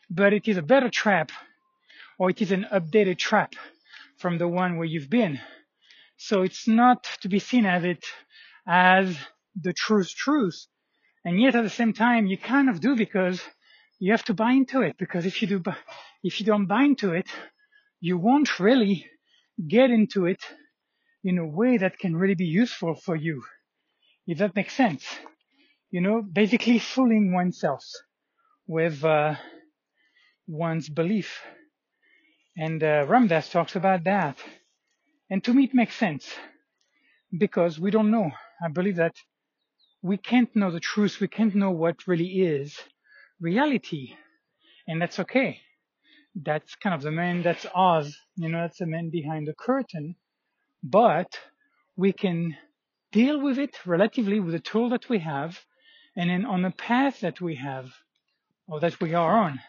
but 0.10 0.34
it 0.34 0.48
is 0.48 0.58
a 0.58 0.62
better 0.64 0.90
trap 0.90 1.32
or 2.22 2.30
it 2.30 2.40
is 2.40 2.52
an 2.52 2.68
updated 2.72 3.18
trap 3.18 3.56
from 4.20 4.38
the 4.38 4.48
one 4.48 4.78
where 4.78 4.86
you've 4.86 5.10
been. 5.10 5.40
So 6.18 6.44
it's 6.44 6.68
not 6.68 7.04
to 7.22 7.30
be 7.30 7.40
seen 7.40 7.66
as 7.66 7.84
it 7.84 8.06
as 8.68 9.18
the 9.60 9.74
truth 9.74 10.10
truth. 10.10 10.68
And 11.26 11.42
yet 11.42 11.56
at 11.56 11.64
the 11.64 11.78
same 11.82 11.94
time, 11.94 12.28
you 12.28 12.38
kind 12.38 12.70
of 12.70 12.80
do 12.80 12.96
because 12.96 13.42
you 13.98 14.12
have 14.12 14.24
to 14.26 14.36
buy 14.36 14.52
into 14.52 14.84
it. 14.84 14.98
Because 15.00 15.26
if 15.26 15.42
you 15.42 15.48
do, 15.48 15.64
if 16.22 16.40
you 16.40 16.46
don't 16.46 16.68
buy 16.68 16.84
into 16.84 17.12
it, 17.14 17.28
you 18.00 18.20
won't 18.20 18.60
really 18.60 19.08
get 19.68 19.90
into 19.90 20.28
it 20.28 20.44
in 21.24 21.40
a 21.40 21.48
way 21.48 21.78
that 21.78 21.98
can 21.98 22.16
really 22.16 22.36
be 22.36 22.52
useful 22.64 22.94
for 22.94 23.16
you. 23.16 23.42
If 24.28 24.38
that 24.38 24.56
makes 24.56 24.76
sense. 24.76 25.04
You 25.90 26.02
know, 26.02 26.22
basically 26.22 26.78
fooling 26.78 27.34
oneself 27.34 27.84
with 28.68 29.04
uh, 29.04 29.38
one's 30.48 30.88
belief. 30.88 31.42
And 32.58 32.84
uh, 32.84 33.06
Ram 33.08 33.28
Dass 33.28 33.50
talks 33.50 33.76
about 33.76 34.04
that. 34.06 34.38
And 35.30 35.44
to 35.46 35.54
me, 35.54 35.66
it 35.66 35.74
makes 35.74 35.96
sense 35.96 36.30
because 37.38 37.80
we 37.80 37.92
don't 37.92 38.12
know. 38.12 38.32
I 38.64 38.70
believe 38.70 38.98
that 38.98 39.16
we 40.02 40.18
can't 40.18 40.54
know 40.56 40.72
the 40.72 40.80
truth. 40.80 41.20
We 41.22 41.28
can't 41.28 41.56
know 41.56 41.72
what 41.72 42.08
really 42.08 42.42
is 42.42 42.78
reality. 43.40 44.16
And 44.88 45.02
that's 45.02 45.20
okay. 45.20 45.60
That's 46.36 46.76
kind 46.76 46.96
of 46.96 47.02
the 47.02 47.12
man, 47.12 47.44
that's 47.44 47.66
Oz. 47.76 48.16
You 48.36 48.50
know, 48.50 48.62
that's 48.62 48.80
the 48.80 48.86
man 48.86 49.10
behind 49.10 49.48
the 49.48 49.54
curtain 49.54 50.16
but 50.84 51.38
we 51.96 52.12
can 52.14 52.58
deal 53.12 53.42
with 53.42 53.60
it 53.60 53.76
relatively 53.86 54.40
with 54.40 54.54
the 54.54 54.60
tool 54.60 54.90
that 54.90 55.10
we 55.10 55.20
have 55.20 55.60
and 56.16 56.30
then 56.30 56.46
on 56.46 56.62
the 56.62 56.72
path 56.72 57.20
that 57.22 57.42
we 57.42 57.56
have 57.56 57.92
or 58.68 58.80
that 58.80 59.00
we 59.02 59.14
are 59.14 59.38
on 59.38 59.60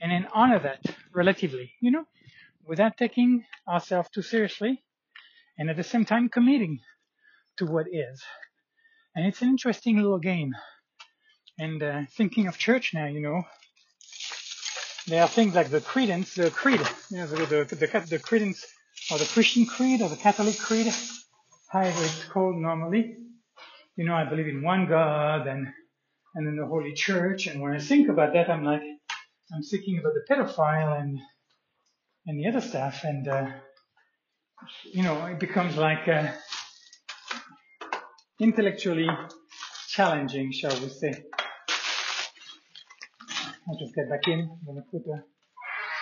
and 0.00 0.12
then 0.12 0.26
honor 0.34 0.58
that 0.58 0.80
relatively, 1.14 1.72
you 1.80 1.90
know, 1.90 2.04
without 2.66 2.96
taking 2.96 3.44
ourselves 3.68 4.08
too 4.10 4.22
seriously 4.22 4.82
and 5.58 5.70
at 5.70 5.76
the 5.76 5.84
same 5.84 6.04
time 6.04 6.28
committing 6.28 6.80
to 7.58 7.66
what 7.66 7.86
is. 7.90 8.22
And 9.14 9.26
it's 9.26 9.40
an 9.42 9.48
interesting 9.48 9.96
little 9.96 10.18
game. 10.18 10.54
And 11.58 11.82
uh, 11.82 12.02
thinking 12.16 12.48
of 12.48 12.58
church 12.58 12.92
now, 12.92 13.06
you 13.06 13.20
know, 13.20 13.44
there 15.06 15.22
are 15.22 15.28
things 15.28 15.54
like 15.54 15.70
the 15.70 15.80
credence, 15.80 16.34
the 16.34 16.50
creed, 16.50 16.80
you 17.10 17.18
know, 17.18 17.26
the, 17.26 17.64
the, 17.64 17.76
the, 17.76 18.06
the 18.10 18.18
credence 18.18 18.66
or 19.10 19.18
the 19.18 19.24
Christian 19.24 19.64
creed 19.64 20.02
or 20.02 20.08
the 20.08 20.16
Catholic 20.16 20.58
creed, 20.58 20.92
however 21.68 22.02
it's 22.02 22.24
called 22.24 22.56
normally. 22.56 23.16
You 23.96 24.04
know, 24.04 24.14
I 24.14 24.24
believe 24.24 24.48
in 24.48 24.62
one 24.62 24.86
God 24.86 25.46
and 25.46 25.68
and 26.34 26.46
in 26.46 26.56
the 26.56 26.66
Holy 26.66 26.92
Church. 26.92 27.46
And 27.46 27.62
when 27.62 27.72
I 27.72 27.78
think 27.78 28.10
about 28.10 28.34
that, 28.34 28.50
I'm 28.50 28.62
like, 28.62 28.82
I'm 29.54 29.62
thinking 29.62 29.98
about 29.98 30.12
the 30.12 30.24
pedophile 30.28 31.00
and 31.00 31.18
and 32.26 32.40
the 32.40 32.48
other 32.48 32.60
stuff, 32.60 33.04
and 33.04 33.28
uh, 33.28 33.46
you 34.84 35.02
know, 35.02 35.26
it 35.26 35.38
becomes 35.38 35.76
like 35.76 36.08
uh, 36.08 36.28
intellectually 38.40 39.08
challenging, 39.88 40.52
shall 40.52 40.78
we 40.80 40.88
say? 40.88 41.24
I'll 43.68 43.78
just 43.78 43.94
get 43.94 44.08
back 44.08 44.26
in. 44.28 44.40
I'm 44.40 44.66
gonna 44.66 44.84
put 44.90 45.02
a, 45.06 45.24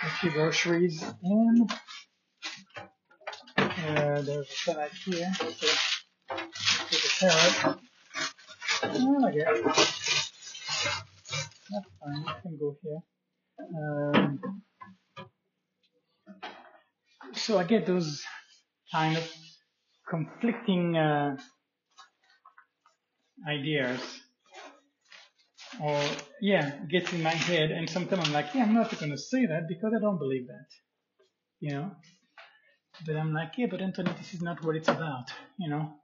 a 0.07 0.11
few 0.21 0.31
groceries 0.31 1.03
in. 1.23 1.67
Uh, 3.57 4.23
there's 4.23 4.29
a 4.31 4.45
salad 4.45 4.91
here. 5.05 5.33
A, 5.41 5.45
with 5.45 7.05
a 7.05 7.11
carrot. 7.19 7.79
Oh, 8.83 9.27
I. 9.27 9.31
That's 11.71 11.91
fine. 12.01 12.25
I 12.27 12.41
can 12.43 12.57
go 12.59 12.77
here. 12.83 13.01
Um, 13.77 14.63
so 17.45 17.59
I 17.59 17.65
get 17.65 17.87
those 17.87 18.23
kind 18.93 19.17
of 19.17 19.33
conflicting 20.09 20.97
uh, 20.97 21.37
ideas 23.49 24.01
or 25.83 26.01
yeah 26.41 26.77
gets 26.91 27.13
in 27.13 27.23
my 27.23 27.31
head 27.31 27.71
and 27.73 27.91
sometimes 27.91 28.27
i'm 28.27 28.33
like 28.33 28.55
yeah 28.55 28.63
i'm 28.63 28.75
not 28.75 28.97
going 28.99 29.11
to 29.11 29.19
say 29.19 29.47
that 29.47 29.69
because 29.69 29.93
i 29.97 30.01
don't 30.01 30.19
believe 30.19 30.47
that 30.47 30.67
you 31.61 31.73
know 31.73 31.91
but 33.07 33.17
I'm 33.17 33.33
like, 33.33 33.53
yeah, 33.59 33.67
but 33.71 33.81
Anthony, 33.81 34.13
this 34.19 34.35
is 34.35 34.43
not 34.43 34.65
what 34.65 34.77
it's 34.77 34.89
about, 34.89 35.31
you 35.59 35.69
know? 35.69 35.95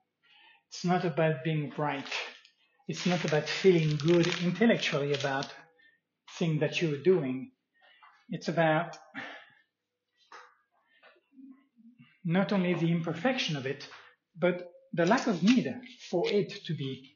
It's 0.71 0.85
not 0.85 1.05
about 1.05 1.45
being 1.45 1.73
right. 1.79 2.07
It's 2.89 3.07
not 3.07 3.25
about 3.25 3.49
feeling 3.49 3.97
good 3.97 4.29
intellectually 4.43 5.15
about 5.15 5.53
things 6.39 6.61
that 6.61 6.81
you're 6.83 7.03
doing. 7.03 7.53
It's 8.31 8.49
about 8.49 8.97
not 12.25 12.53
only 12.53 12.75
the 12.75 12.91
imperfection 12.91 13.57
of 13.57 13.67
it, 13.67 13.89
but 14.39 14.71
the 14.93 15.07
lack 15.07 15.27
of 15.27 15.43
need 15.43 15.75
for 16.11 16.25
it 16.29 16.51
to 16.67 16.75
be, 16.75 17.15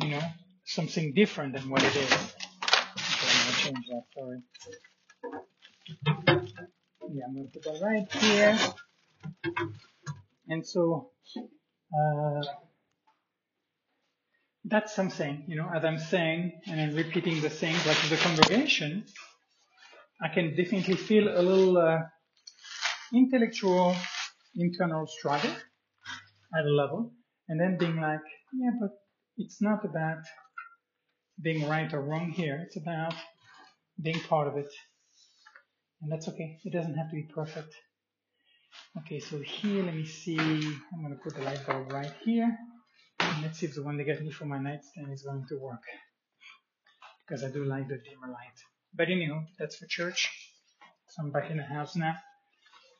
you 0.00 0.10
know, 0.10 0.22
something 0.64 1.12
different 1.14 1.54
than 1.54 1.68
what 1.68 1.82
it 1.82 1.96
is. 1.96 2.12
Okay, 2.12 3.52
change 3.62 3.86
that, 3.88 4.02
sorry. 4.14 4.42
Yeah, 7.12 7.24
I'm 7.26 7.34
gonna 7.34 7.48
put 7.52 7.62
that 7.64 7.80
right 7.82 8.12
here. 8.12 8.58
And 10.48 10.66
so 10.66 11.10
uh, 11.94 12.40
that's 14.64 14.94
something, 14.94 15.44
you 15.46 15.56
know, 15.56 15.68
as 15.74 15.84
I'm 15.84 15.98
saying 15.98 16.60
and 16.66 16.80
I'm 16.80 16.94
repeating 16.94 17.40
the 17.40 17.50
things 17.50 17.84
like 17.86 17.98
the 18.08 18.16
congregation, 18.16 19.04
I 20.22 20.28
can 20.28 20.56
definitely 20.56 20.96
feel 20.96 21.28
a 21.28 21.42
little 21.42 21.78
uh, 21.78 21.98
intellectual 23.12 23.96
internal 24.54 25.06
struggle 25.06 25.50
at 26.58 26.64
a 26.64 26.70
level, 26.70 27.12
and 27.48 27.60
then 27.60 27.78
being 27.78 28.00
like, 28.00 28.20
yeah, 28.52 28.70
but 28.80 28.90
it's 29.36 29.62
not 29.62 29.84
about 29.84 30.18
being 31.42 31.68
right 31.68 31.92
or 31.94 32.00
wrong 32.00 32.30
here. 32.30 32.60
It's 32.66 32.76
about 32.76 33.14
being 34.00 34.20
part 34.20 34.48
of 34.48 34.56
it. 34.56 34.68
And 36.02 36.10
that's 36.10 36.28
okay. 36.28 36.58
It 36.64 36.72
doesn't 36.72 36.94
have 36.94 37.10
to 37.10 37.16
be 37.16 37.28
perfect. 37.34 37.74
Okay, 38.98 39.20
so 39.20 39.38
here, 39.38 39.82
let 39.84 39.94
me 39.94 40.04
see. 40.04 40.38
I'm 40.38 41.02
going 41.02 41.16
to 41.16 41.22
put 41.22 41.34
the 41.34 41.42
light 41.42 41.64
bulb 41.66 41.92
right 41.92 42.12
here. 42.24 42.56
And 43.20 43.42
let's 43.42 43.58
see 43.58 43.66
if 43.66 43.74
the 43.74 43.82
one 43.82 43.96
they 43.96 44.04
got 44.04 44.20
me 44.20 44.30
for 44.30 44.46
my 44.46 44.58
nightstand 44.58 45.12
is 45.12 45.22
going 45.22 45.44
to 45.48 45.58
work. 45.58 45.82
Because 47.26 47.44
I 47.44 47.50
do 47.50 47.64
like 47.64 47.88
the 47.88 47.98
dimmer 47.98 48.32
light. 48.32 48.58
But 48.94 49.10
anyhow, 49.10 49.44
that's 49.58 49.76
for 49.76 49.86
church. 49.86 50.30
So 51.08 51.22
I'm 51.22 51.30
back 51.30 51.50
in 51.50 51.58
the 51.58 51.62
house 51.62 51.96
now. 51.96 52.14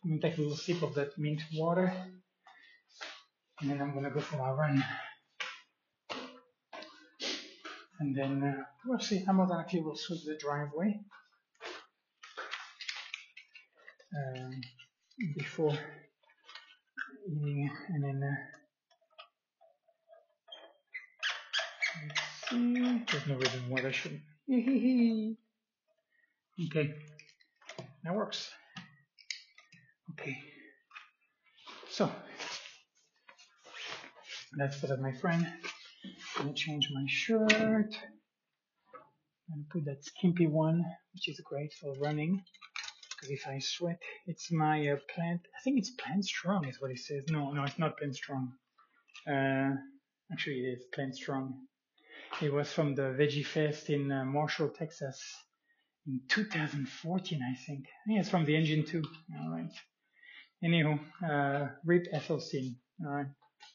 I'm 0.04 0.20
take 0.20 0.38
a 0.38 0.40
little 0.40 0.56
sip 0.56 0.82
of 0.82 0.94
that 0.94 1.18
mint 1.18 1.42
water. 1.54 1.92
And 3.60 3.70
then 3.70 3.80
I'm 3.80 3.92
to 4.04 4.10
go 4.10 4.20
for 4.20 4.36
my 4.36 4.50
run. 4.50 4.84
And 7.98 8.16
then 8.16 8.42
uh, 8.42 8.62
we'll 8.86 8.98
see. 8.98 9.24
I'm 9.28 9.38
likely 9.46 9.80
will 9.80 9.96
sweep 9.96 10.24
the 10.24 10.36
driveway. 10.36 11.00
Um, 14.16 14.60
before 15.36 15.78
eating 17.28 17.70
and 17.88 18.04
then 18.04 18.22
uh, 18.22 18.36
let's 22.08 22.20
see 22.48 23.02
there's 23.10 23.26
no 23.26 23.36
reason 23.36 23.60
why 23.68 23.86
I 23.86 23.90
shouldn't 23.90 24.22
okay 26.66 26.94
that 28.02 28.14
works 28.14 28.50
okay 30.12 30.36
so 32.00 32.10
that's 34.56 34.76
for 34.80 34.96
my 34.96 35.12
friend 35.12 35.46
I'm 36.38 36.44
gonna 36.46 36.54
change 36.54 36.88
my 36.94 37.04
shirt. 37.06 37.92
and 39.52 39.68
put 39.68 39.84
that 39.84 40.02
skimpy 40.02 40.46
one, 40.46 40.78
which 41.12 41.28
is 41.28 41.38
great 41.40 41.74
for 41.74 41.92
running. 42.00 42.42
Because 43.10 43.30
if 43.38 43.46
I 43.46 43.58
sweat, 43.58 44.00
it's 44.26 44.50
my 44.50 44.78
uh, 44.88 44.96
plant. 45.14 45.42
I 45.54 45.60
think 45.62 45.78
it's 45.78 45.90
plant 45.90 46.24
strong, 46.24 46.66
is 46.66 46.80
what 46.80 46.90
it 46.90 47.00
says. 47.00 47.24
No, 47.28 47.52
no, 47.52 47.64
it's 47.64 47.78
not 47.78 47.98
plant 47.98 48.14
strong. 48.16 48.54
Uh, 49.28 49.72
actually, 50.32 50.60
it 50.60 50.78
is 50.78 50.84
plant 50.94 51.14
strong. 51.16 51.66
It 52.40 52.50
was 52.50 52.72
from 52.72 52.94
the 52.94 53.08
Veggie 53.18 53.44
Fest 53.44 53.90
in 53.90 54.10
uh, 54.10 54.24
Marshall, 54.24 54.70
Texas, 54.70 55.20
in 56.06 56.22
2014, 56.28 57.40
I 57.42 57.54
think. 57.66 57.84
Yeah, 58.06 58.20
it's 58.20 58.30
from 58.30 58.46
the 58.46 58.56
Engine 58.56 58.86
2. 58.86 59.02
All 59.38 59.50
right. 59.50 59.74
Anyhow, 60.62 60.99
uh, 61.25 61.68
rip. 61.85 62.07
All 62.12 62.40
right. 63.01 63.27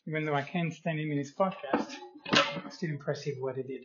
Even 0.08 0.26
though 0.26 0.36
I 0.36 0.44
can't 0.44 0.74
stand 0.74 1.00
him 1.00 1.12
in 1.12 1.18
his 1.18 1.34
podcast, 1.34 1.96
still 2.70 2.92
impressive 2.92 3.36
what 3.40 3.56
he 3.56 3.64
did. 3.64 3.82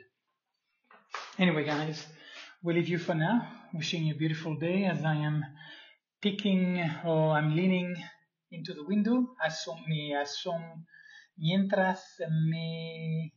Anyway, 1.38 1.64
guys, 1.64 2.06
we'll 2.62 2.76
leave 2.76 2.88
you 2.88 2.98
for 2.98 3.14
now. 3.14 3.48
Wishing 3.72 4.04
you 4.04 4.14
a 4.14 4.18
beautiful 4.18 4.56
day 4.56 4.84
as 4.84 5.02
I 5.02 5.14
am 5.16 5.44
picking 6.20 6.78
or 7.06 7.32
I'm 7.32 7.56
leaning 7.56 7.96
into 8.50 8.74
the 8.74 8.84
window. 8.84 9.34
Asom, 9.42 9.86
me 9.88 10.14
asom, 10.14 10.84
mientras 11.38 12.20
me 12.28 13.32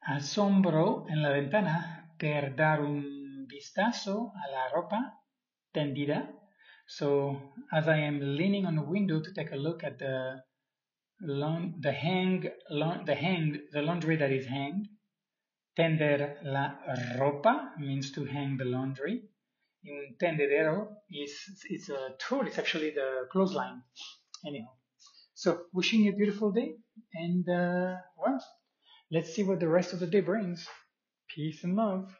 asombro 0.00 1.06
en 1.08 1.22
la 1.22 1.30
ventana 1.30 2.12
per 2.18 2.56
dar 2.56 2.80
un 2.80 3.46
vistazo 3.46 4.32
a 4.34 4.50
la 4.50 4.68
ropa 4.68 5.20
tendida. 5.70 6.41
So 6.98 7.40
as 7.72 7.88
I 7.88 7.96
am 8.00 8.20
leaning 8.20 8.66
on 8.66 8.76
the 8.76 8.82
window 8.82 9.18
to 9.18 9.32
take 9.32 9.50
a 9.52 9.56
look 9.56 9.82
at 9.82 9.98
the 9.98 10.42
the 11.20 11.92
hang, 11.92 12.50
the 13.06 13.14
hang, 13.14 13.60
the 13.72 13.80
laundry 13.80 14.16
that 14.16 14.30
is 14.30 14.44
hanged. 14.44 14.88
Tender 15.74 16.36
la 16.42 16.74
ropa 17.16 17.78
means 17.78 18.12
to 18.12 18.26
hang 18.26 18.58
the 18.58 18.66
laundry. 18.66 19.22
Un 19.86 20.16
tendedero 20.20 20.88
is 21.10 21.32
it's 21.70 21.88
a 21.88 22.10
tool. 22.18 22.46
It's 22.46 22.58
actually 22.58 22.90
the 22.90 23.26
clothesline. 23.32 23.82
Anyhow, 24.46 24.72
so 25.32 25.62
wishing 25.72 26.02
you 26.02 26.12
a 26.12 26.16
beautiful 26.16 26.52
day, 26.52 26.74
and 27.14 27.48
uh, 27.48 27.96
well, 28.18 28.38
let's 29.10 29.34
see 29.34 29.44
what 29.44 29.60
the 29.60 29.68
rest 29.68 29.94
of 29.94 30.00
the 30.00 30.08
day 30.08 30.20
brings. 30.20 30.68
Peace 31.34 31.64
and 31.64 31.74
love. 31.74 32.14